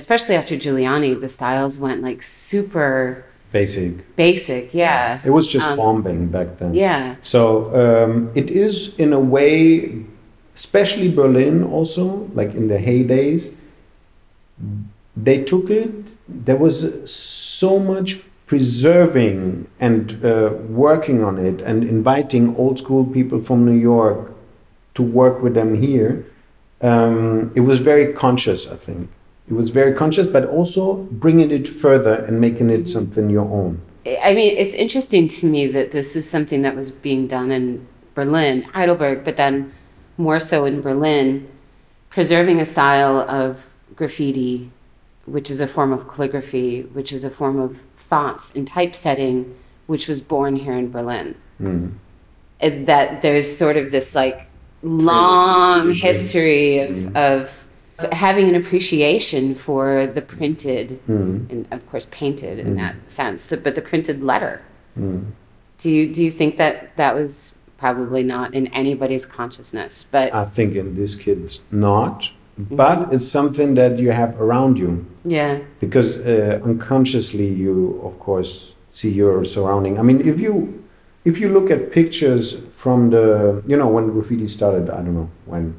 especially 0.00 0.34
after 0.40 0.54
Giuliani, 0.56 1.12
the 1.26 1.28
styles 1.28 1.74
went 1.84 2.00
like 2.08 2.20
super 2.22 2.94
Basic. 3.52 3.92
basic. 4.16 4.64
Yeah. 4.72 5.20
It 5.28 5.32
was 5.38 5.46
just 5.56 5.68
Um, 5.68 5.76
bombing 5.76 6.22
back 6.36 6.48
then. 6.58 6.70
Yeah. 6.72 7.16
So 7.34 7.40
um, 7.82 8.12
it 8.34 8.48
is, 8.64 8.74
in 9.04 9.12
a 9.12 9.22
way, 9.36 9.52
especially 10.56 11.10
Berlin, 11.20 11.56
also 11.76 12.04
like 12.38 12.50
in 12.60 12.66
the 12.72 12.78
heydays, 12.88 13.42
they 15.26 15.38
took 15.50 15.66
it. 15.82 15.92
There 16.46 16.60
was 16.66 16.76
so 17.64 17.78
much 17.92 18.10
preserving 18.46 19.66
and 19.78 20.02
uh, 20.24 20.50
working 20.86 21.18
on 21.28 21.34
it 21.48 21.60
and 21.68 21.84
inviting 21.96 22.56
old 22.56 22.78
school 22.78 23.04
people 23.04 23.38
from 23.48 23.58
New 23.70 23.80
York 23.94 24.31
to 24.94 25.02
work 25.02 25.42
with 25.42 25.54
them 25.54 25.80
here. 25.80 26.26
Um, 26.80 27.52
it 27.54 27.60
was 27.60 27.80
very 27.80 28.12
conscious, 28.12 28.66
I 28.66 28.76
think. 28.76 29.10
It 29.48 29.54
was 29.54 29.70
very 29.70 29.94
conscious, 29.94 30.26
but 30.26 30.46
also 30.46 30.94
bringing 31.10 31.50
it 31.50 31.66
further 31.66 32.14
and 32.14 32.40
making 32.40 32.70
it 32.70 32.88
something 32.88 33.30
your 33.30 33.44
own. 33.44 33.80
I 34.22 34.34
mean, 34.34 34.56
it's 34.56 34.74
interesting 34.74 35.28
to 35.28 35.46
me 35.46 35.66
that 35.68 35.92
this 35.92 36.16
is 36.16 36.28
something 36.28 36.62
that 36.62 36.74
was 36.74 36.90
being 36.90 37.26
done 37.26 37.52
in 37.52 37.86
Berlin, 38.14 38.62
Heidelberg, 38.62 39.24
but 39.24 39.36
then 39.36 39.72
more 40.18 40.40
so 40.40 40.64
in 40.64 40.82
Berlin, 40.82 41.48
preserving 42.10 42.60
a 42.60 42.66
style 42.66 43.20
of 43.20 43.58
graffiti, 43.94 44.70
which 45.26 45.50
is 45.50 45.60
a 45.60 45.66
form 45.66 45.92
of 45.92 46.08
calligraphy, 46.08 46.82
which 46.82 47.12
is 47.12 47.24
a 47.24 47.30
form 47.30 47.60
of 47.60 47.76
fonts 47.96 48.52
and 48.54 48.66
typesetting, 48.66 49.56
which 49.86 50.08
was 50.08 50.20
born 50.20 50.56
here 50.56 50.74
in 50.74 50.90
Berlin. 50.90 51.34
Mm. 51.60 51.92
That 52.60 53.22
there's 53.22 53.56
sort 53.56 53.76
of 53.76 53.90
this 53.90 54.14
like 54.14 54.46
long 54.82 55.92
history 55.94 56.78
of, 56.80 56.90
Mm. 56.90 57.16
of 57.16 57.66
having 58.12 58.48
an 58.48 58.54
appreciation 58.56 59.54
for 59.54 60.06
the 60.06 60.20
printed 60.22 60.98
Mm. 61.08 61.50
and 61.50 61.66
of 61.70 61.88
course 61.90 62.06
painted 62.10 62.58
in 62.58 62.74
that 62.76 62.94
sense, 63.06 63.46
but 63.64 63.74
the 63.74 63.80
printed 63.80 64.22
letter. 64.22 64.60
Do 64.96 65.90
you 65.90 66.12
do 66.14 66.22
you 66.22 66.30
think 66.30 66.56
that 66.58 66.74
that 66.96 67.14
was 67.14 67.54
probably 67.78 68.22
not 68.22 68.54
in 68.54 68.66
anybody's 68.68 69.24
consciousness? 69.26 70.04
But 70.10 70.32
I 70.34 70.44
think 70.44 70.74
in 70.74 70.94
these 70.96 71.16
kid's 71.16 71.60
not, 71.70 72.30
but 72.58 73.12
it's 73.12 73.26
something 73.26 73.74
that 73.74 73.98
you 73.98 74.10
have 74.12 74.40
around 74.40 74.78
you 74.78 75.04
yeah, 75.24 75.58
because 75.80 76.18
uh, 76.18 76.60
unconsciously 76.64 77.46
you, 77.64 78.00
of 78.04 78.18
course, 78.18 78.72
see 78.92 79.10
your 79.10 79.44
surrounding. 79.44 79.98
I 79.98 80.02
mean, 80.02 80.20
if 80.32 80.38
you 80.40 80.54
if 81.24 81.38
you 81.40 81.48
look 81.48 81.70
at 81.70 81.90
pictures 81.92 82.56
from 82.82 83.10
the 83.10 83.62
you 83.70 83.76
know 83.76 83.86
when 83.94 84.06
graffiti 84.14 84.48
started, 84.48 84.90
I 84.90 84.96
don't 85.04 85.14
know 85.14 85.30
when 85.46 85.74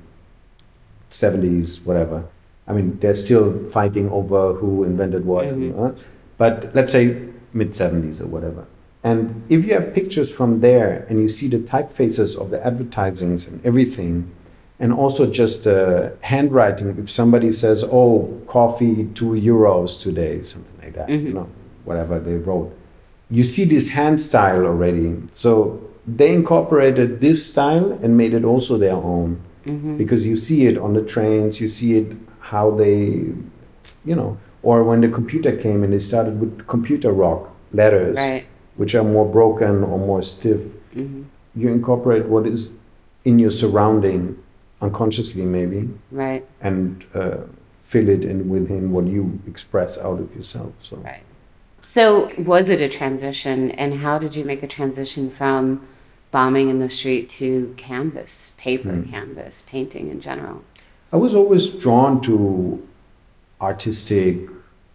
70s, 1.11 1.83
whatever. 1.85 2.23
I 2.67 2.71
mean, 2.73 2.97
they're 3.01 3.15
still 3.27 3.47
fighting 3.69 4.09
over 4.09 4.53
who 4.53 4.83
invented 4.85 5.25
what, 5.25 5.45
Mhm. 5.47 5.71
uh, 5.79 5.91
but 6.37 6.55
let's 6.73 6.91
say 6.93 7.03
mid 7.53 7.71
70s 7.75 8.21
or 8.21 8.27
whatever. 8.35 8.63
And 9.03 9.41
if 9.49 9.65
you 9.65 9.73
have 9.73 9.93
pictures 9.93 10.29
from 10.31 10.61
there 10.61 11.05
and 11.09 11.19
you 11.23 11.27
see 11.27 11.49
the 11.49 11.59
typefaces 11.59 12.37
of 12.41 12.51
the 12.51 12.59
advertisings 12.65 13.47
and 13.49 13.59
everything, 13.65 14.13
and 14.79 14.93
also 14.93 15.25
just 15.41 15.67
uh, 15.67 16.09
handwriting, 16.21 16.87
if 17.03 17.09
somebody 17.11 17.51
says, 17.51 17.83
oh, 17.83 18.29
coffee, 18.47 19.09
two 19.13 19.31
euros 19.51 19.99
today, 20.01 20.41
something 20.43 20.77
like 20.81 20.93
that, 20.95 21.09
you 21.09 21.19
Mhm. 21.19 21.33
know, 21.33 21.47
whatever 21.83 22.17
they 22.27 22.35
wrote, 22.47 22.71
you 23.29 23.43
see 23.43 23.65
this 23.65 23.89
hand 23.89 24.21
style 24.21 24.63
already. 24.65 25.07
So 25.33 25.53
they 26.05 26.33
incorporated 26.33 27.21
this 27.21 27.49
style 27.49 27.91
and 28.03 28.17
made 28.17 28.33
it 28.33 28.43
also 28.43 28.77
their 28.77 28.95
own 28.95 29.41
hmm 29.65 29.97
because 29.97 30.25
you 30.25 30.35
see 30.35 30.65
it 30.65 30.77
on 30.77 30.93
the 30.93 31.01
trains, 31.01 31.61
you 31.61 31.67
see 31.69 31.95
it 31.95 32.11
how 32.39 32.69
they, 32.71 32.97
you 34.03 34.15
know, 34.15 34.37
or 34.61 34.83
when 34.83 34.99
the 35.01 35.07
computer 35.07 35.55
came 35.55 35.83
and 35.83 35.93
they 35.93 35.99
started 35.99 36.39
with 36.39 36.67
computer 36.67 37.11
rock 37.11 37.49
letters, 37.71 38.15
right. 38.17 38.45
which 38.75 38.93
are 38.95 39.03
more 39.03 39.25
broken 39.25 39.83
or 39.83 39.97
more 39.97 40.21
stiff. 40.21 40.59
hmm 40.93 41.23
You 41.55 41.69
incorporate 41.69 42.25
what 42.25 42.45
is 42.47 42.71
in 43.23 43.39
your 43.39 43.51
surrounding, 43.51 44.37
unconsciously 44.81 45.43
maybe, 45.43 45.89
Right. 46.11 46.45
and 46.59 47.05
uh, 47.13 47.37
fill 47.87 48.09
it 48.09 48.23
in 48.25 48.49
within 48.49 48.91
what 48.91 49.07
you 49.07 49.39
express 49.47 49.97
out 49.97 50.19
of 50.19 50.35
yourself. 50.35 50.73
So 50.81 50.97
Right. 50.97 51.23
So, 51.81 52.31
was 52.37 52.69
it 52.69 52.81
a 52.81 52.87
transition, 52.89 53.71
and 53.71 53.95
how 53.95 54.17
did 54.17 54.35
you 54.35 54.45
make 54.45 54.63
a 54.63 54.67
transition 54.67 55.29
from 55.29 55.85
bombing 56.33 56.67
in 56.69 56.79
the 56.79 56.89
street 56.89 57.29
to 57.29 57.73
canvas, 57.77 58.51
paper 58.57 58.91
Hmm. 58.91 59.09
canvas, 59.09 59.63
painting 59.73 60.09
in 60.09 60.19
general? 60.19 60.63
I 61.13 61.17
was 61.17 61.33
always 61.35 61.67
drawn 61.69 62.19
to 62.21 62.81
artistic 63.61 64.49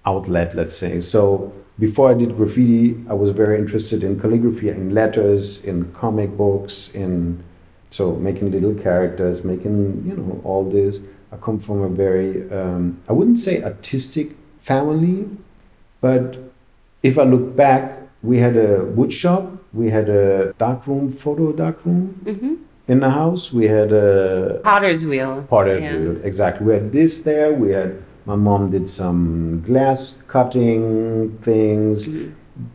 outlet, 0.05 0.55
let's 0.57 0.77
say. 0.77 1.01
So 1.01 1.53
before 1.79 2.11
I 2.11 2.15
did 2.15 2.37
graffiti, 2.37 2.97
I 3.09 3.15
was 3.15 3.31
very 3.31 3.57
interested 3.57 4.03
in 4.03 4.19
calligraphy, 4.21 4.69
in 4.69 4.93
letters, 4.93 5.63
in 5.65 5.77
comic 5.93 6.37
books, 6.37 6.91
in 6.93 7.45
so 7.91 8.17
making 8.17 8.51
little 8.51 8.75
characters, 8.75 9.45
making 9.45 10.05
you 10.09 10.15
know 10.19 10.41
all 10.45 10.65
this. 10.79 10.99
I 11.33 11.37
come 11.37 11.59
from 11.61 11.79
a 11.83 11.89
very 11.89 12.51
um, 12.51 12.83
I 13.09 13.13
wouldn't 13.13 13.39
say 13.39 13.63
artistic 13.63 14.29
family, 14.61 15.19
but 16.01 16.37
if 17.03 17.17
I 17.17 17.23
look 17.23 17.55
back, 17.55 17.83
we 18.23 18.39
had 18.39 18.57
a 18.57 18.85
wood 18.85 19.13
shop, 19.13 19.45
we 19.73 19.91
had 19.91 20.09
a 20.09 20.53
darkroom, 20.59 21.11
photo 21.11 21.53
darkroom 21.53 22.21
hmm 22.25 22.55
in 22.89 23.01
the 23.01 23.11
house. 23.11 23.53
We 23.53 23.67
had 23.69 23.93
a 23.93 24.61
Potter's 24.65 25.05
wheel. 25.05 25.45
Potter's 25.51 25.83
Yeah. 25.83 25.99
wheel, 25.99 26.17
exactly. 26.25 26.67
We 26.67 26.73
had 26.73 26.91
this 26.91 27.21
there. 27.21 27.53
We 27.53 27.73
had 27.73 27.97
my 28.25 28.35
mom 28.35 28.71
did 28.71 28.89
some 28.89 29.63
glass 29.67 30.23
cutting 30.27 31.37
things, 31.43 32.07
Mhm. 32.09 32.33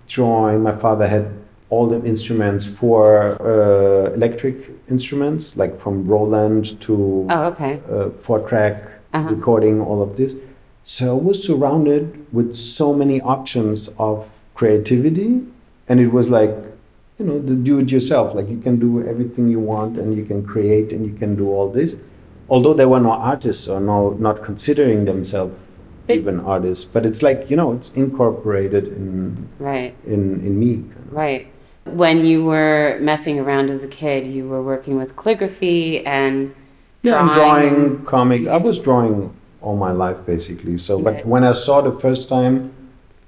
drawing. 0.07 0.61
My 0.61 0.75
father 0.85 1.07
had 1.07 1.25
all 1.71 1.87
the 1.87 1.99
instruments 2.05 2.65
for 2.67 3.01
uh, 3.41 4.13
electric 4.13 4.55
instruments, 4.89 5.57
like 5.57 5.79
from 5.81 5.95
Roland 6.07 6.79
to 6.81 7.25
Oh, 7.29 7.43
okay. 7.51 7.79
uh, 7.91 8.09
four 8.25 8.39
track 8.51 8.75
Uh-huh. 9.13 9.29
recording, 9.35 9.81
all 9.81 10.01
of 10.01 10.15
this. 10.17 10.35
So 10.85 11.17
I 11.17 11.21
was 11.29 11.37
surrounded 11.43 12.03
with 12.31 12.53
so 12.55 12.93
many 12.93 13.19
options 13.21 13.89
of 13.97 14.17
creativity, 14.53 15.41
and 15.89 15.99
it 15.99 16.11
was 16.13 16.29
like, 16.29 16.53
you 17.19 17.25
know, 17.25 17.39
the 17.39 17.53
do 17.53 17.79
it 17.79 17.91
yourself. 17.91 18.33
Like 18.35 18.49
you 18.49 18.59
can 18.59 18.79
do 18.79 19.05
everything 19.07 19.47
you 19.49 19.59
want, 19.59 19.97
and 19.97 20.15
you 20.17 20.25
can 20.25 20.43
create, 20.45 20.91
and 20.91 21.05
you 21.05 21.13
can 21.13 21.35
do 21.35 21.49
all 21.49 21.69
this. 21.71 21.95
Although 22.49 22.73
there 22.73 22.89
were 22.89 22.99
no 22.99 23.11
artists 23.11 23.67
or 23.67 23.79
no, 23.79 24.11
not 24.11 24.43
considering 24.43 25.05
themselves 25.05 25.55
even 26.09 26.39
artists, 26.41 26.83
but 26.85 27.05
it's 27.05 27.21
like 27.21 27.49
you 27.49 27.55
know, 27.55 27.71
it's 27.71 27.91
incorporated 27.93 28.87
in 28.87 29.47
Right. 29.59 29.93
in 30.05 30.41
in 30.45 30.59
me. 30.59 30.83
Right. 31.11 31.47
When 31.85 32.25
you 32.25 32.43
were 32.45 32.97
messing 33.01 33.39
around 33.39 33.69
as 33.69 33.83
a 33.83 33.87
kid, 33.87 34.25
you 34.27 34.47
were 34.47 34.61
working 34.63 34.97
with 34.97 35.15
calligraphy 35.15 36.05
and 36.05 36.53
Yeah, 37.03 37.19
I'm 37.21 37.33
drawing. 37.33 37.69
drawing 37.73 38.05
comic. 38.05 38.47
I 38.47 38.57
was 38.57 38.79
drawing 38.79 39.31
all 39.61 39.75
my 39.77 39.91
life 39.91 40.17
basically. 40.25 40.77
So, 40.77 40.99
but 40.99 41.25
when 41.25 41.43
I 41.43 41.51
saw 41.53 41.81
the 41.81 41.91
first 41.91 42.27
time, 42.29 42.71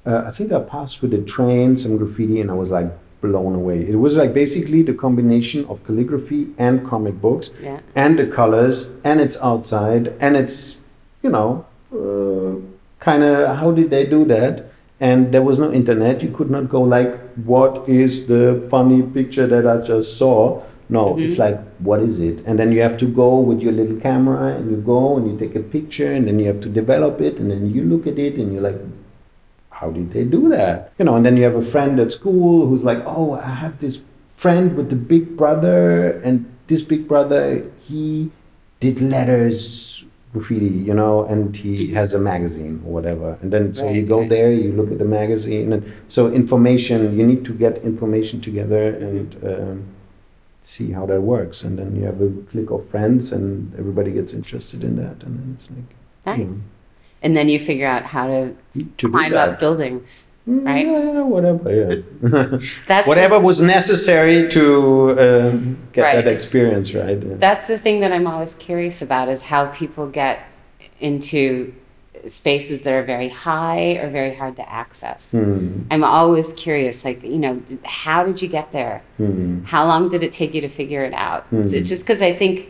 uh, 0.06 0.24
I 0.28 0.32
think 0.32 0.52
I 0.52 0.60
passed 0.60 1.02
with 1.02 1.12
the 1.12 1.22
train 1.22 1.78
some 1.78 1.98
graffiti, 1.98 2.40
and 2.42 2.50
I 2.52 2.54
was 2.56 2.70
like 2.70 2.90
blown 3.28 3.56
away. 3.56 3.80
It 3.94 4.00
was 4.06 4.18
like 4.18 4.34
basically 4.34 4.82
the 4.84 4.94
combination 4.94 5.66
of 5.66 5.84
calligraphy 5.86 6.48
and 6.58 6.86
comic 6.92 7.16
books, 7.22 7.52
Yeah. 7.64 7.80
and 7.96 8.18
the 8.20 8.28
colors, 8.40 8.90
and 9.04 9.20
it's 9.26 9.38
outside, 9.42 10.14
and 10.20 10.36
it's 10.42 10.78
you 11.24 11.32
know, 11.32 11.66
uh, 12.00 12.54
kind 13.00 13.24
of 13.24 13.58
how 13.58 13.72
did 13.72 13.90
they 13.90 14.06
do 14.06 14.26
that? 14.26 14.66
And 15.00 15.32
there 15.34 15.42
was 15.42 15.58
no 15.60 15.72
internet. 15.74 16.22
You 16.22 16.30
could 16.32 16.52
not 16.52 16.70
go 16.70 16.82
like, 16.82 17.12
what 17.54 17.90
is 17.90 18.28
the 18.28 18.44
funny 18.70 19.02
picture 19.02 19.48
that 19.48 19.66
I 19.68 19.78
just 19.86 20.18
saw? 20.18 20.62
No, 20.88 21.18
it's 21.18 21.40
like, 21.40 21.60
what 21.80 22.00
is 22.10 22.20
it? 22.20 22.38
And 22.46 22.60
then 22.60 22.72
you 22.72 22.82
have 22.82 22.96
to 23.00 23.08
go 23.08 23.40
with 23.40 23.60
your 23.60 23.74
little 23.74 24.00
camera 24.00 24.54
and 24.56 24.70
you 24.70 24.78
go 24.78 25.18
and 25.18 25.24
you 25.32 25.36
take 25.44 25.56
a 25.56 25.64
picture 25.78 26.12
and 26.14 26.28
then 26.28 26.38
you 26.40 26.46
have 26.46 26.62
to 26.62 26.70
develop 26.70 27.20
it 27.22 27.40
and 27.40 27.50
then 27.50 27.72
you 27.74 27.82
look 27.84 28.06
at 28.06 28.20
it 28.20 28.36
and 28.36 28.54
you're 28.54 28.62
like, 28.62 28.80
how 29.86 29.92
did 29.92 30.12
they 30.14 30.24
do 30.24 30.50
that? 30.50 30.92
You 30.98 31.06
know, 31.06 31.16
and 31.16 31.26
then 31.26 31.38
you 31.38 31.44
have 31.44 31.56
a 31.56 31.66
friend 31.66 32.00
at 32.00 32.12
school 32.12 32.68
who's 32.68 32.84
like, 32.84 33.02
oh, 33.06 33.34
I 33.34 33.54
have 33.64 33.80
this 33.80 34.02
friend 34.36 34.76
with 34.76 34.90
the 34.90 34.96
big 34.96 35.38
brother 35.38 36.20
and 36.22 36.46
this 36.68 36.82
big 36.82 37.08
brother, 37.08 37.72
he 37.88 38.32
did 38.80 39.00
letters 39.00 40.04
graffiti, 40.34 40.76
you 40.90 40.94
know, 40.94 41.24
and 41.26 41.56
he 41.56 41.94
has 41.94 42.14
a 42.14 42.20
magazine 42.20 42.82
or 42.86 42.92
whatever. 42.92 43.38
And 43.42 43.54
then 43.54 43.74
so 43.74 43.90
you 43.90 44.06
go 44.06 44.20
right. 44.20 44.30
there, 44.30 44.52
you 44.52 44.74
look 44.74 44.92
at 44.92 44.98
the 44.98 45.06
magazine, 45.06 45.72
and 45.72 45.94
so 46.10 46.32
information. 46.42 47.18
You 47.18 47.26
need 47.26 47.46
to 47.46 47.54
get 47.54 47.78
information 47.84 48.42
together 48.42 48.84
and 49.08 49.28
um, 49.52 49.86
see 50.64 50.92
how 50.92 51.06
that 51.06 51.22
works. 51.22 51.64
And 51.64 51.80
then 51.80 51.96
you 51.96 52.04
have 52.04 52.20
a 52.20 52.30
clique 52.52 52.72
of 52.72 52.90
friends, 52.90 53.32
and 53.32 53.74
everybody 53.80 54.12
gets 54.12 54.34
interested 54.34 54.84
in 54.84 54.98
that, 54.98 55.24
and 55.24 55.40
then 55.40 55.48
it's 55.56 55.70
like 55.70 55.92
Nice. 56.26 56.62
And 57.22 57.36
then 57.36 57.50
you 57.50 57.60
figure 57.60 57.88
out 57.88 58.04
how 58.04 58.28
to 58.28 58.54
to 58.98 59.10
climb 59.10 59.34
up 59.36 59.60
buildings. 59.60 60.28
Mm, 60.48 60.66
right? 60.66 60.86
Yeah, 60.86 61.22
whatever. 61.22 61.72
Yeah. 61.74 62.60
That's 62.88 63.08
whatever 63.08 63.40
was 63.40 63.62
necessary 63.62 64.48
to 64.52 64.64
um, 65.20 65.78
get 65.92 66.02
Right. 66.04 66.16
that 66.24 66.28
experience, 66.32 66.94
right? 66.94 67.18
Yeah. 67.22 67.34
That's 67.40 67.66
the 67.66 67.80
thing 67.80 68.00
that 68.02 68.12
I'm 68.12 68.28
always 68.28 68.54
curious 68.56 69.02
about 69.02 69.28
is 69.28 69.42
how 69.42 69.66
people 69.68 70.08
get 70.08 70.46
into 71.00 71.74
spaces 72.28 72.82
that 72.82 72.94
are 72.94 73.04
very 73.04 73.30
high 73.30 73.94
or 74.02 74.10
very 74.10 74.36
hard 74.36 74.56
to 74.58 74.70
access. 74.70 75.32
Hmm, 75.32 75.82
I'm 75.92 76.04
always 76.04 76.54
curious, 76.54 77.04
like, 77.06 77.24
you 77.24 77.38
know, 77.38 77.62
how 77.84 78.24
did 78.24 78.42
you 78.42 78.48
get 78.48 78.72
there? 78.72 79.02
hmm, 79.18 79.64
How 79.64 79.86
long 79.88 80.10
did 80.10 80.22
it 80.24 80.32
take 80.32 80.54
you 80.54 80.62
to 80.62 80.70
figure 80.70 81.04
it 81.04 81.14
out? 81.14 81.46
So 81.52 81.58
Hmm. 81.58 81.84
just 81.86 82.04
because 82.04 82.22
I 82.22 82.34
think 82.34 82.68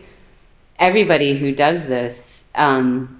everybody 0.78 1.36
who 1.38 1.52
does 1.52 1.86
this, 1.86 2.44
um, 2.54 3.15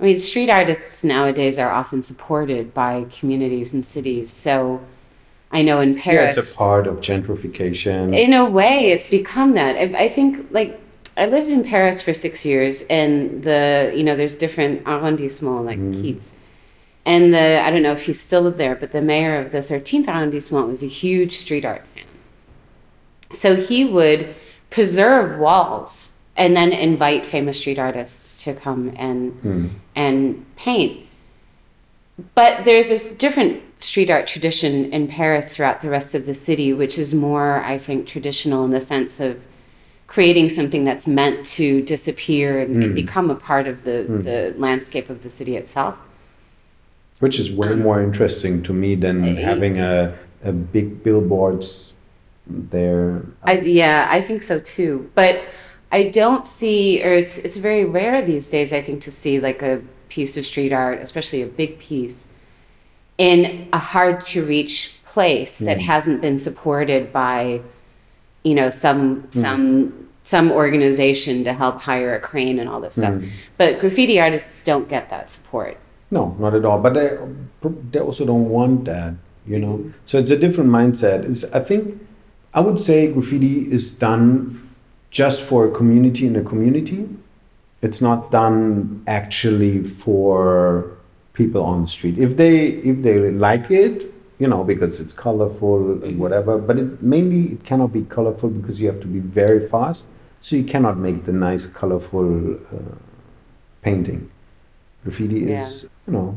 I 0.00 0.04
mean, 0.04 0.18
street 0.18 0.48
artists 0.48 1.04
nowadays 1.04 1.58
are 1.58 1.70
often 1.70 2.02
supported 2.02 2.72
by 2.72 3.04
communities 3.10 3.74
and 3.74 3.84
cities. 3.84 4.32
So 4.32 4.80
I 5.52 5.62
know 5.62 5.80
in 5.80 5.94
Paris. 5.98 6.36
Yeah, 6.36 6.42
it's 6.42 6.54
a 6.54 6.56
part 6.56 6.86
of 6.86 6.96
gentrification. 6.96 8.16
in 8.16 8.32
a 8.32 8.48
way, 8.48 8.92
it's 8.92 9.08
become 9.08 9.52
that. 9.54 9.76
I, 9.76 10.04
I 10.04 10.08
think, 10.08 10.46
like, 10.50 10.80
I 11.16 11.26
lived 11.26 11.50
in 11.50 11.64
Paris 11.64 12.00
for 12.00 12.14
six 12.14 12.46
years, 12.46 12.82
and 12.88 13.42
the 13.42 13.92
you 13.94 14.02
know 14.02 14.16
there's 14.16 14.36
different 14.36 14.84
arrondissements 14.84 15.66
like 15.66 15.78
mm-hmm. 15.78 16.00
Keats, 16.00 16.32
and 17.04 17.34
the 17.34 17.60
I 17.60 17.70
don't 17.70 17.82
know 17.82 17.92
if 17.92 18.06
he's 18.06 18.20
still 18.20 18.50
there, 18.50 18.76
but 18.76 18.92
the 18.92 19.02
mayor 19.02 19.36
of 19.36 19.50
the 19.50 19.58
13th 19.58 20.06
arrondissement 20.06 20.68
was 20.68 20.82
a 20.82 20.86
huge 20.86 21.36
street 21.36 21.64
art 21.64 21.84
fan. 21.94 22.04
So 23.32 23.56
he 23.56 23.84
would 23.84 24.34
preserve 24.70 25.38
walls 25.38 26.12
and 26.40 26.56
then 26.56 26.72
invite 26.72 27.26
famous 27.26 27.58
street 27.58 27.78
artists 27.78 28.42
to 28.44 28.54
come 28.54 28.92
and 28.96 29.32
hmm. 29.42 29.68
and 29.94 30.56
paint. 30.56 31.06
But 32.34 32.64
there's 32.64 32.88
this 32.88 33.04
different 33.04 33.62
street 33.78 34.10
art 34.10 34.26
tradition 34.26 34.90
in 34.92 35.06
Paris 35.06 35.54
throughout 35.54 35.82
the 35.82 35.90
rest 35.90 36.14
of 36.14 36.24
the 36.24 36.34
city, 36.34 36.72
which 36.72 36.98
is 36.98 37.14
more, 37.14 37.62
I 37.62 37.76
think, 37.78 38.06
traditional 38.06 38.64
in 38.64 38.70
the 38.70 38.80
sense 38.80 39.20
of 39.20 39.38
creating 40.06 40.48
something 40.48 40.84
that's 40.84 41.06
meant 41.06 41.46
to 41.46 41.82
disappear 41.82 42.60
and, 42.60 42.82
and 42.82 42.94
become 42.94 43.30
a 43.30 43.36
part 43.36 43.66
of 43.68 43.84
the, 43.84 44.04
hmm. 44.04 44.20
the 44.22 44.54
landscape 44.56 45.10
of 45.10 45.22
the 45.22 45.30
city 45.30 45.56
itself. 45.56 45.94
Which 47.20 47.38
is 47.38 47.52
way 47.52 47.68
um, 47.68 47.82
more 47.82 48.02
interesting 48.02 48.62
to 48.62 48.72
me 48.72 48.94
than 48.94 49.16
Uh, 49.24 49.40
having 49.42 49.78
a, 49.78 50.16
a 50.42 50.52
big 50.52 51.02
billboards 51.04 51.92
there. 52.46 53.22
I, 53.44 53.60
yeah, 53.60 54.08
I 54.10 54.22
think 54.22 54.42
so 54.42 54.58
too. 54.58 55.10
But 55.14 55.42
I 55.92 56.04
don't 56.04 56.46
see, 56.46 57.02
or 57.02 57.12
it's 57.12 57.38
it's 57.38 57.56
very 57.56 57.84
rare 57.84 58.24
these 58.24 58.48
days. 58.48 58.72
I 58.72 58.82
think 58.82 59.02
to 59.02 59.10
see 59.10 59.40
like 59.40 59.62
a 59.62 59.82
piece 60.08 60.36
of 60.36 60.46
street 60.46 60.72
art, 60.72 61.00
especially 61.00 61.42
a 61.42 61.46
big 61.46 61.78
piece, 61.78 62.28
in 63.18 63.68
a 63.72 63.78
hard 63.78 64.20
to 64.22 64.44
reach 64.44 64.94
place 65.04 65.58
that 65.58 65.78
mm. 65.78 65.82
hasn't 65.82 66.20
been 66.20 66.38
supported 66.38 67.12
by, 67.12 67.60
you 68.44 68.54
know, 68.54 68.70
some 68.70 69.22
mm. 69.22 69.34
some 69.34 70.08
some 70.22 70.52
organization 70.52 71.42
to 71.42 71.52
help 71.52 71.80
hire 71.80 72.14
a 72.14 72.20
crane 72.20 72.60
and 72.60 72.68
all 72.68 72.80
this 72.80 72.94
stuff. 72.94 73.14
Mm. 73.14 73.30
But 73.56 73.80
graffiti 73.80 74.20
artists 74.20 74.62
don't 74.62 74.88
get 74.88 75.10
that 75.10 75.28
support. 75.28 75.76
No, 76.12 76.36
not 76.38 76.54
at 76.54 76.64
all. 76.64 76.78
But 76.78 76.94
they, 76.94 77.18
they 77.90 77.98
also 77.98 78.24
don't 78.24 78.48
want 78.48 78.84
that, 78.84 79.14
you 79.46 79.58
know. 79.58 79.78
Mm-hmm. 79.78 79.90
So 80.06 80.18
it's 80.18 80.30
a 80.30 80.36
different 80.36 80.70
mindset. 80.70 81.28
It's, 81.28 81.44
I 81.44 81.60
think 81.60 82.00
I 82.54 82.60
would 82.60 82.78
say 82.78 83.10
graffiti 83.12 83.72
is 83.72 83.90
done 83.90 84.69
just 85.10 85.40
for 85.40 85.66
a 85.66 85.70
community 85.70 86.26
in 86.26 86.36
a 86.36 86.42
community. 86.42 87.08
It's 87.82 88.00
not 88.00 88.30
done 88.30 89.02
actually 89.06 89.82
for 89.84 90.90
people 91.32 91.62
on 91.62 91.82
the 91.82 91.88
street. 91.88 92.18
If 92.18 92.36
they 92.36 92.66
if 92.90 93.02
they 93.02 93.30
like 93.30 93.70
it, 93.70 94.12
you 94.38 94.46
know, 94.48 94.64
because 94.64 95.00
it's 95.00 95.14
colorful 95.14 96.02
and 96.04 96.18
whatever. 96.18 96.58
But 96.58 96.78
it, 96.78 97.02
mainly 97.02 97.52
it 97.54 97.64
cannot 97.64 97.92
be 97.92 98.02
colorful 98.02 98.50
because 98.50 98.80
you 98.80 98.86
have 98.88 99.00
to 99.00 99.06
be 99.06 99.20
very 99.20 99.66
fast. 99.68 100.06
So 100.42 100.56
you 100.56 100.64
cannot 100.64 100.98
make 100.98 101.24
the 101.26 101.32
nice 101.32 101.66
colorful 101.66 102.54
uh, 102.54 102.94
painting. 103.82 104.30
Graffiti 105.04 105.40
Yeah. 105.40 105.62
is, 105.62 105.86
you 106.06 106.12
know, 106.12 106.36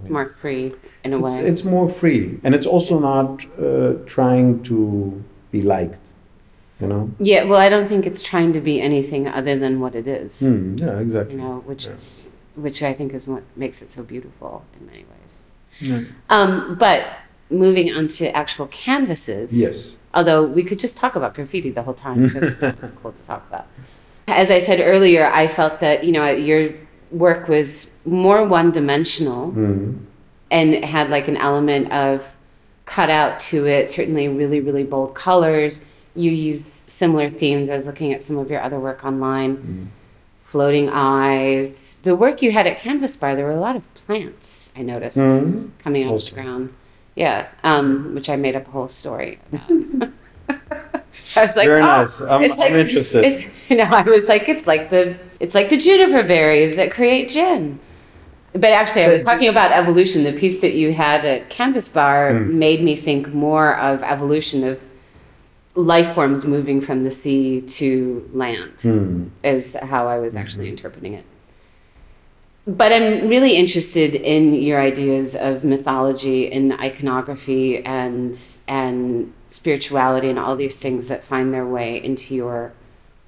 It's 0.00 0.10
more 0.10 0.34
free 0.40 0.74
in 1.04 1.12
a 1.12 1.18
it's, 1.18 1.24
way. 1.24 1.46
it's 1.50 1.64
more 1.64 1.88
free, 1.90 2.40
and 2.44 2.54
it's 2.54 2.66
also 2.66 2.98
not 2.98 3.44
uh, 3.58 3.94
trying 4.06 4.62
to 4.64 4.78
be 5.50 5.60
liked. 5.62 6.00
You 6.80 6.86
know. 6.86 7.10
yeah, 7.18 7.42
well, 7.42 7.58
I 7.58 7.68
don't 7.68 7.88
think 7.88 8.06
it's 8.06 8.22
trying 8.22 8.52
to 8.52 8.60
be 8.60 8.80
anything 8.80 9.26
other 9.26 9.58
than 9.58 9.80
what 9.80 9.96
it 9.96 10.06
is. 10.06 10.38
Hmm, 10.40 10.76
yeah, 10.76 10.92
you 10.94 10.98
exactly. 11.00 11.34
know, 11.34 11.62
which 11.66 11.86
Yeah. 11.86 11.92
is 11.94 12.30
which 12.54 12.82
I 12.82 12.92
think 12.92 13.14
is 13.14 13.26
what 13.28 13.42
makes 13.56 13.82
it 13.82 13.90
so 13.92 14.02
beautiful 14.02 14.64
in 14.80 14.86
many 14.86 15.04
ways. 15.12 15.44
Yeah. 15.80 16.02
Um, 16.28 16.76
but 16.78 17.06
moving 17.50 17.92
on 17.94 18.08
to 18.08 18.30
actual 18.36 18.66
canvases. 18.68 19.56
Yes. 19.56 19.96
Although 20.12 20.44
we 20.44 20.64
could 20.64 20.78
just 20.80 20.96
talk 20.96 21.14
about 21.14 21.34
graffiti 21.34 21.70
the 21.70 21.82
whole 21.84 21.94
time 21.94 22.24
because 22.26 22.42
it's 22.52 22.62
always 22.64 22.92
cool 23.02 23.12
to 23.12 23.22
talk 23.22 23.44
about. 23.48 23.66
As 24.26 24.50
I 24.50 24.58
said 24.58 24.80
earlier, 24.80 25.26
I 25.26 25.46
felt 25.48 25.80
that 25.80 26.04
you 26.04 26.12
know 26.12 26.26
your 26.30 26.70
work 27.10 27.48
was 27.48 27.90
more 28.04 28.44
one-dimensional 28.44 29.50
Hmm. 29.50 29.96
and 30.50 30.84
had 30.84 31.10
like 31.10 31.26
an 31.28 31.36
element 31.36 31.90
of 31.92 32.24
cutout 32.86 33.40
to 33.50 33.66
it. 33.66 33.90
Certainly, 33.90 34.28
really, 34.28 34.60
really 34.60 34.84
bold 34.84 35.14
colors. 35.14 35.80
You 36.18 36.32
use 36.32 36.82
similar 36.88 37.30
themes. 37.30 37.70
I 37.70 37.74
was 37.74 37.86
looking 37.86 38.12
at 38.12 38.24
some 38.24 38.38
of 38.38 38.50
your 38.50 38.60
other 38.60 38.80
work 38.80 39.04
online. 39.04 39.88
Floating 40.42 40.88
eyes. 40.88 41.98
The 42.02 42.16
work 42.16 42.42
you 42.42 42.50
had 42.50 42.66
at 42.66 42.80
Canvas 42.80 43.14
Bar, 43.14 43.36
there 43.36 43.44
were 43.44 43.52
a 43.52 43.60
lot 43.60 43.76
of 43.76 43.82
plants. 43.94 44.72
I 44.76 44.82
noticed 44.82 45.16
Mhm. 45.18 45.68
coming 45.84 46.04
out 46.08 46.14
of 46.14 46.24
the 46.24 46.30
ground. 46.32 46.70
Yeah, 47.14 47.46
um, 47.62 48.14
which 48.14 48.28
I 48.28 48.36
made 48.36 48.56
up 48.56 48.66
a 48.66 48.70
whole 48.70 48.88
story 48.88 49.38
about. 49.52 50.08
I 51.36 51.44
was 51.44 51.54
like, 51.56 51.66
Very 51.66 51.82
oh, 51.82 51.86
nice. 51.86 52.20
I'm- 52.20 52.42
it's 52.42 52.58
like, 52.58 52.70
I'm 52.72 52.76
interested. 52.78 53.24
It's, 53.24 53.44
you 53.68 53.76
know, 53.76 53.84
I 53.84 54.02
was 54.02 54.28
like, 54.28 54.48
it's 54.48 54.66
like 54.66 54.90
the 54.90 55.14
it's 55.38 55.54
like 55.54 55.68
the 55.68 55.76
juniper 55.76 56.26
berries 56.26 56.74
that 56.76 56.90
create 56.90 57.28
gin. 57.28 57.78
But 58.54 58.70
actually, 58.72 59.04
I 59.04 59.08
was 59.12 59.22
talking 59.24 59.48
about 59.48 59.70
evolution. 59.70 60.24
The 60.24 60.32
piece 60.32 60.60
that 60.62 60.74
you 60.74 60.92
had 60.94 61.24
at 61.24 61.48
Canvas 61.50 61.88
Bar 61.88 62.32
Hmm. 62.32 62.58
made 62.58 62.82
me 62.82 62.96
think 62.96 63.32
more 63.32 63.76
of 63.76 64.02
evolution 64.02 64.64
of 64.64 64.80
life 65.78 66.12
forms 66.12 66.44
moving 66.44 66.80
from 66.80 67.04
the 67.04 67.10
sea 67.10 67.60
to 67.60 68.28
land, 68.32 68.82
Hmm. 68.82 69.24
is 69.44 69.76
how 69.80 70.08
I 70.08 70.18
was 70.18 70.34
actually 70.34 70.68
interpreting 70.68 71.14
it. 71.14 71.24
But 72.66 72.92
I'm 72.92 73.28
really 73.28 73.54
interested 73.56 74.14
in 74.14 74.54
your 74.54 74.80
ideas 74.80 75.36
of 75.36 75.64
mythology 75.64 76.50
and 76.52 76.72
iconography 76.74 77.82
and 77.84 78.38
and 78.66 79.32
spirituality 79.50 80.28
and 80.28 80.38
all 80.38 80.56
these 80.56 80.76
things 80.76 81.08
that 81.08 81.24
find 81.24 81.54
their 81.54 81.64
way 81.64 82.02
into 82.02 82.34
your 82.34 82.72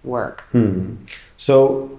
work. 0.04 0.42
Hmm. 0.52 0.96
So 1.38 1.98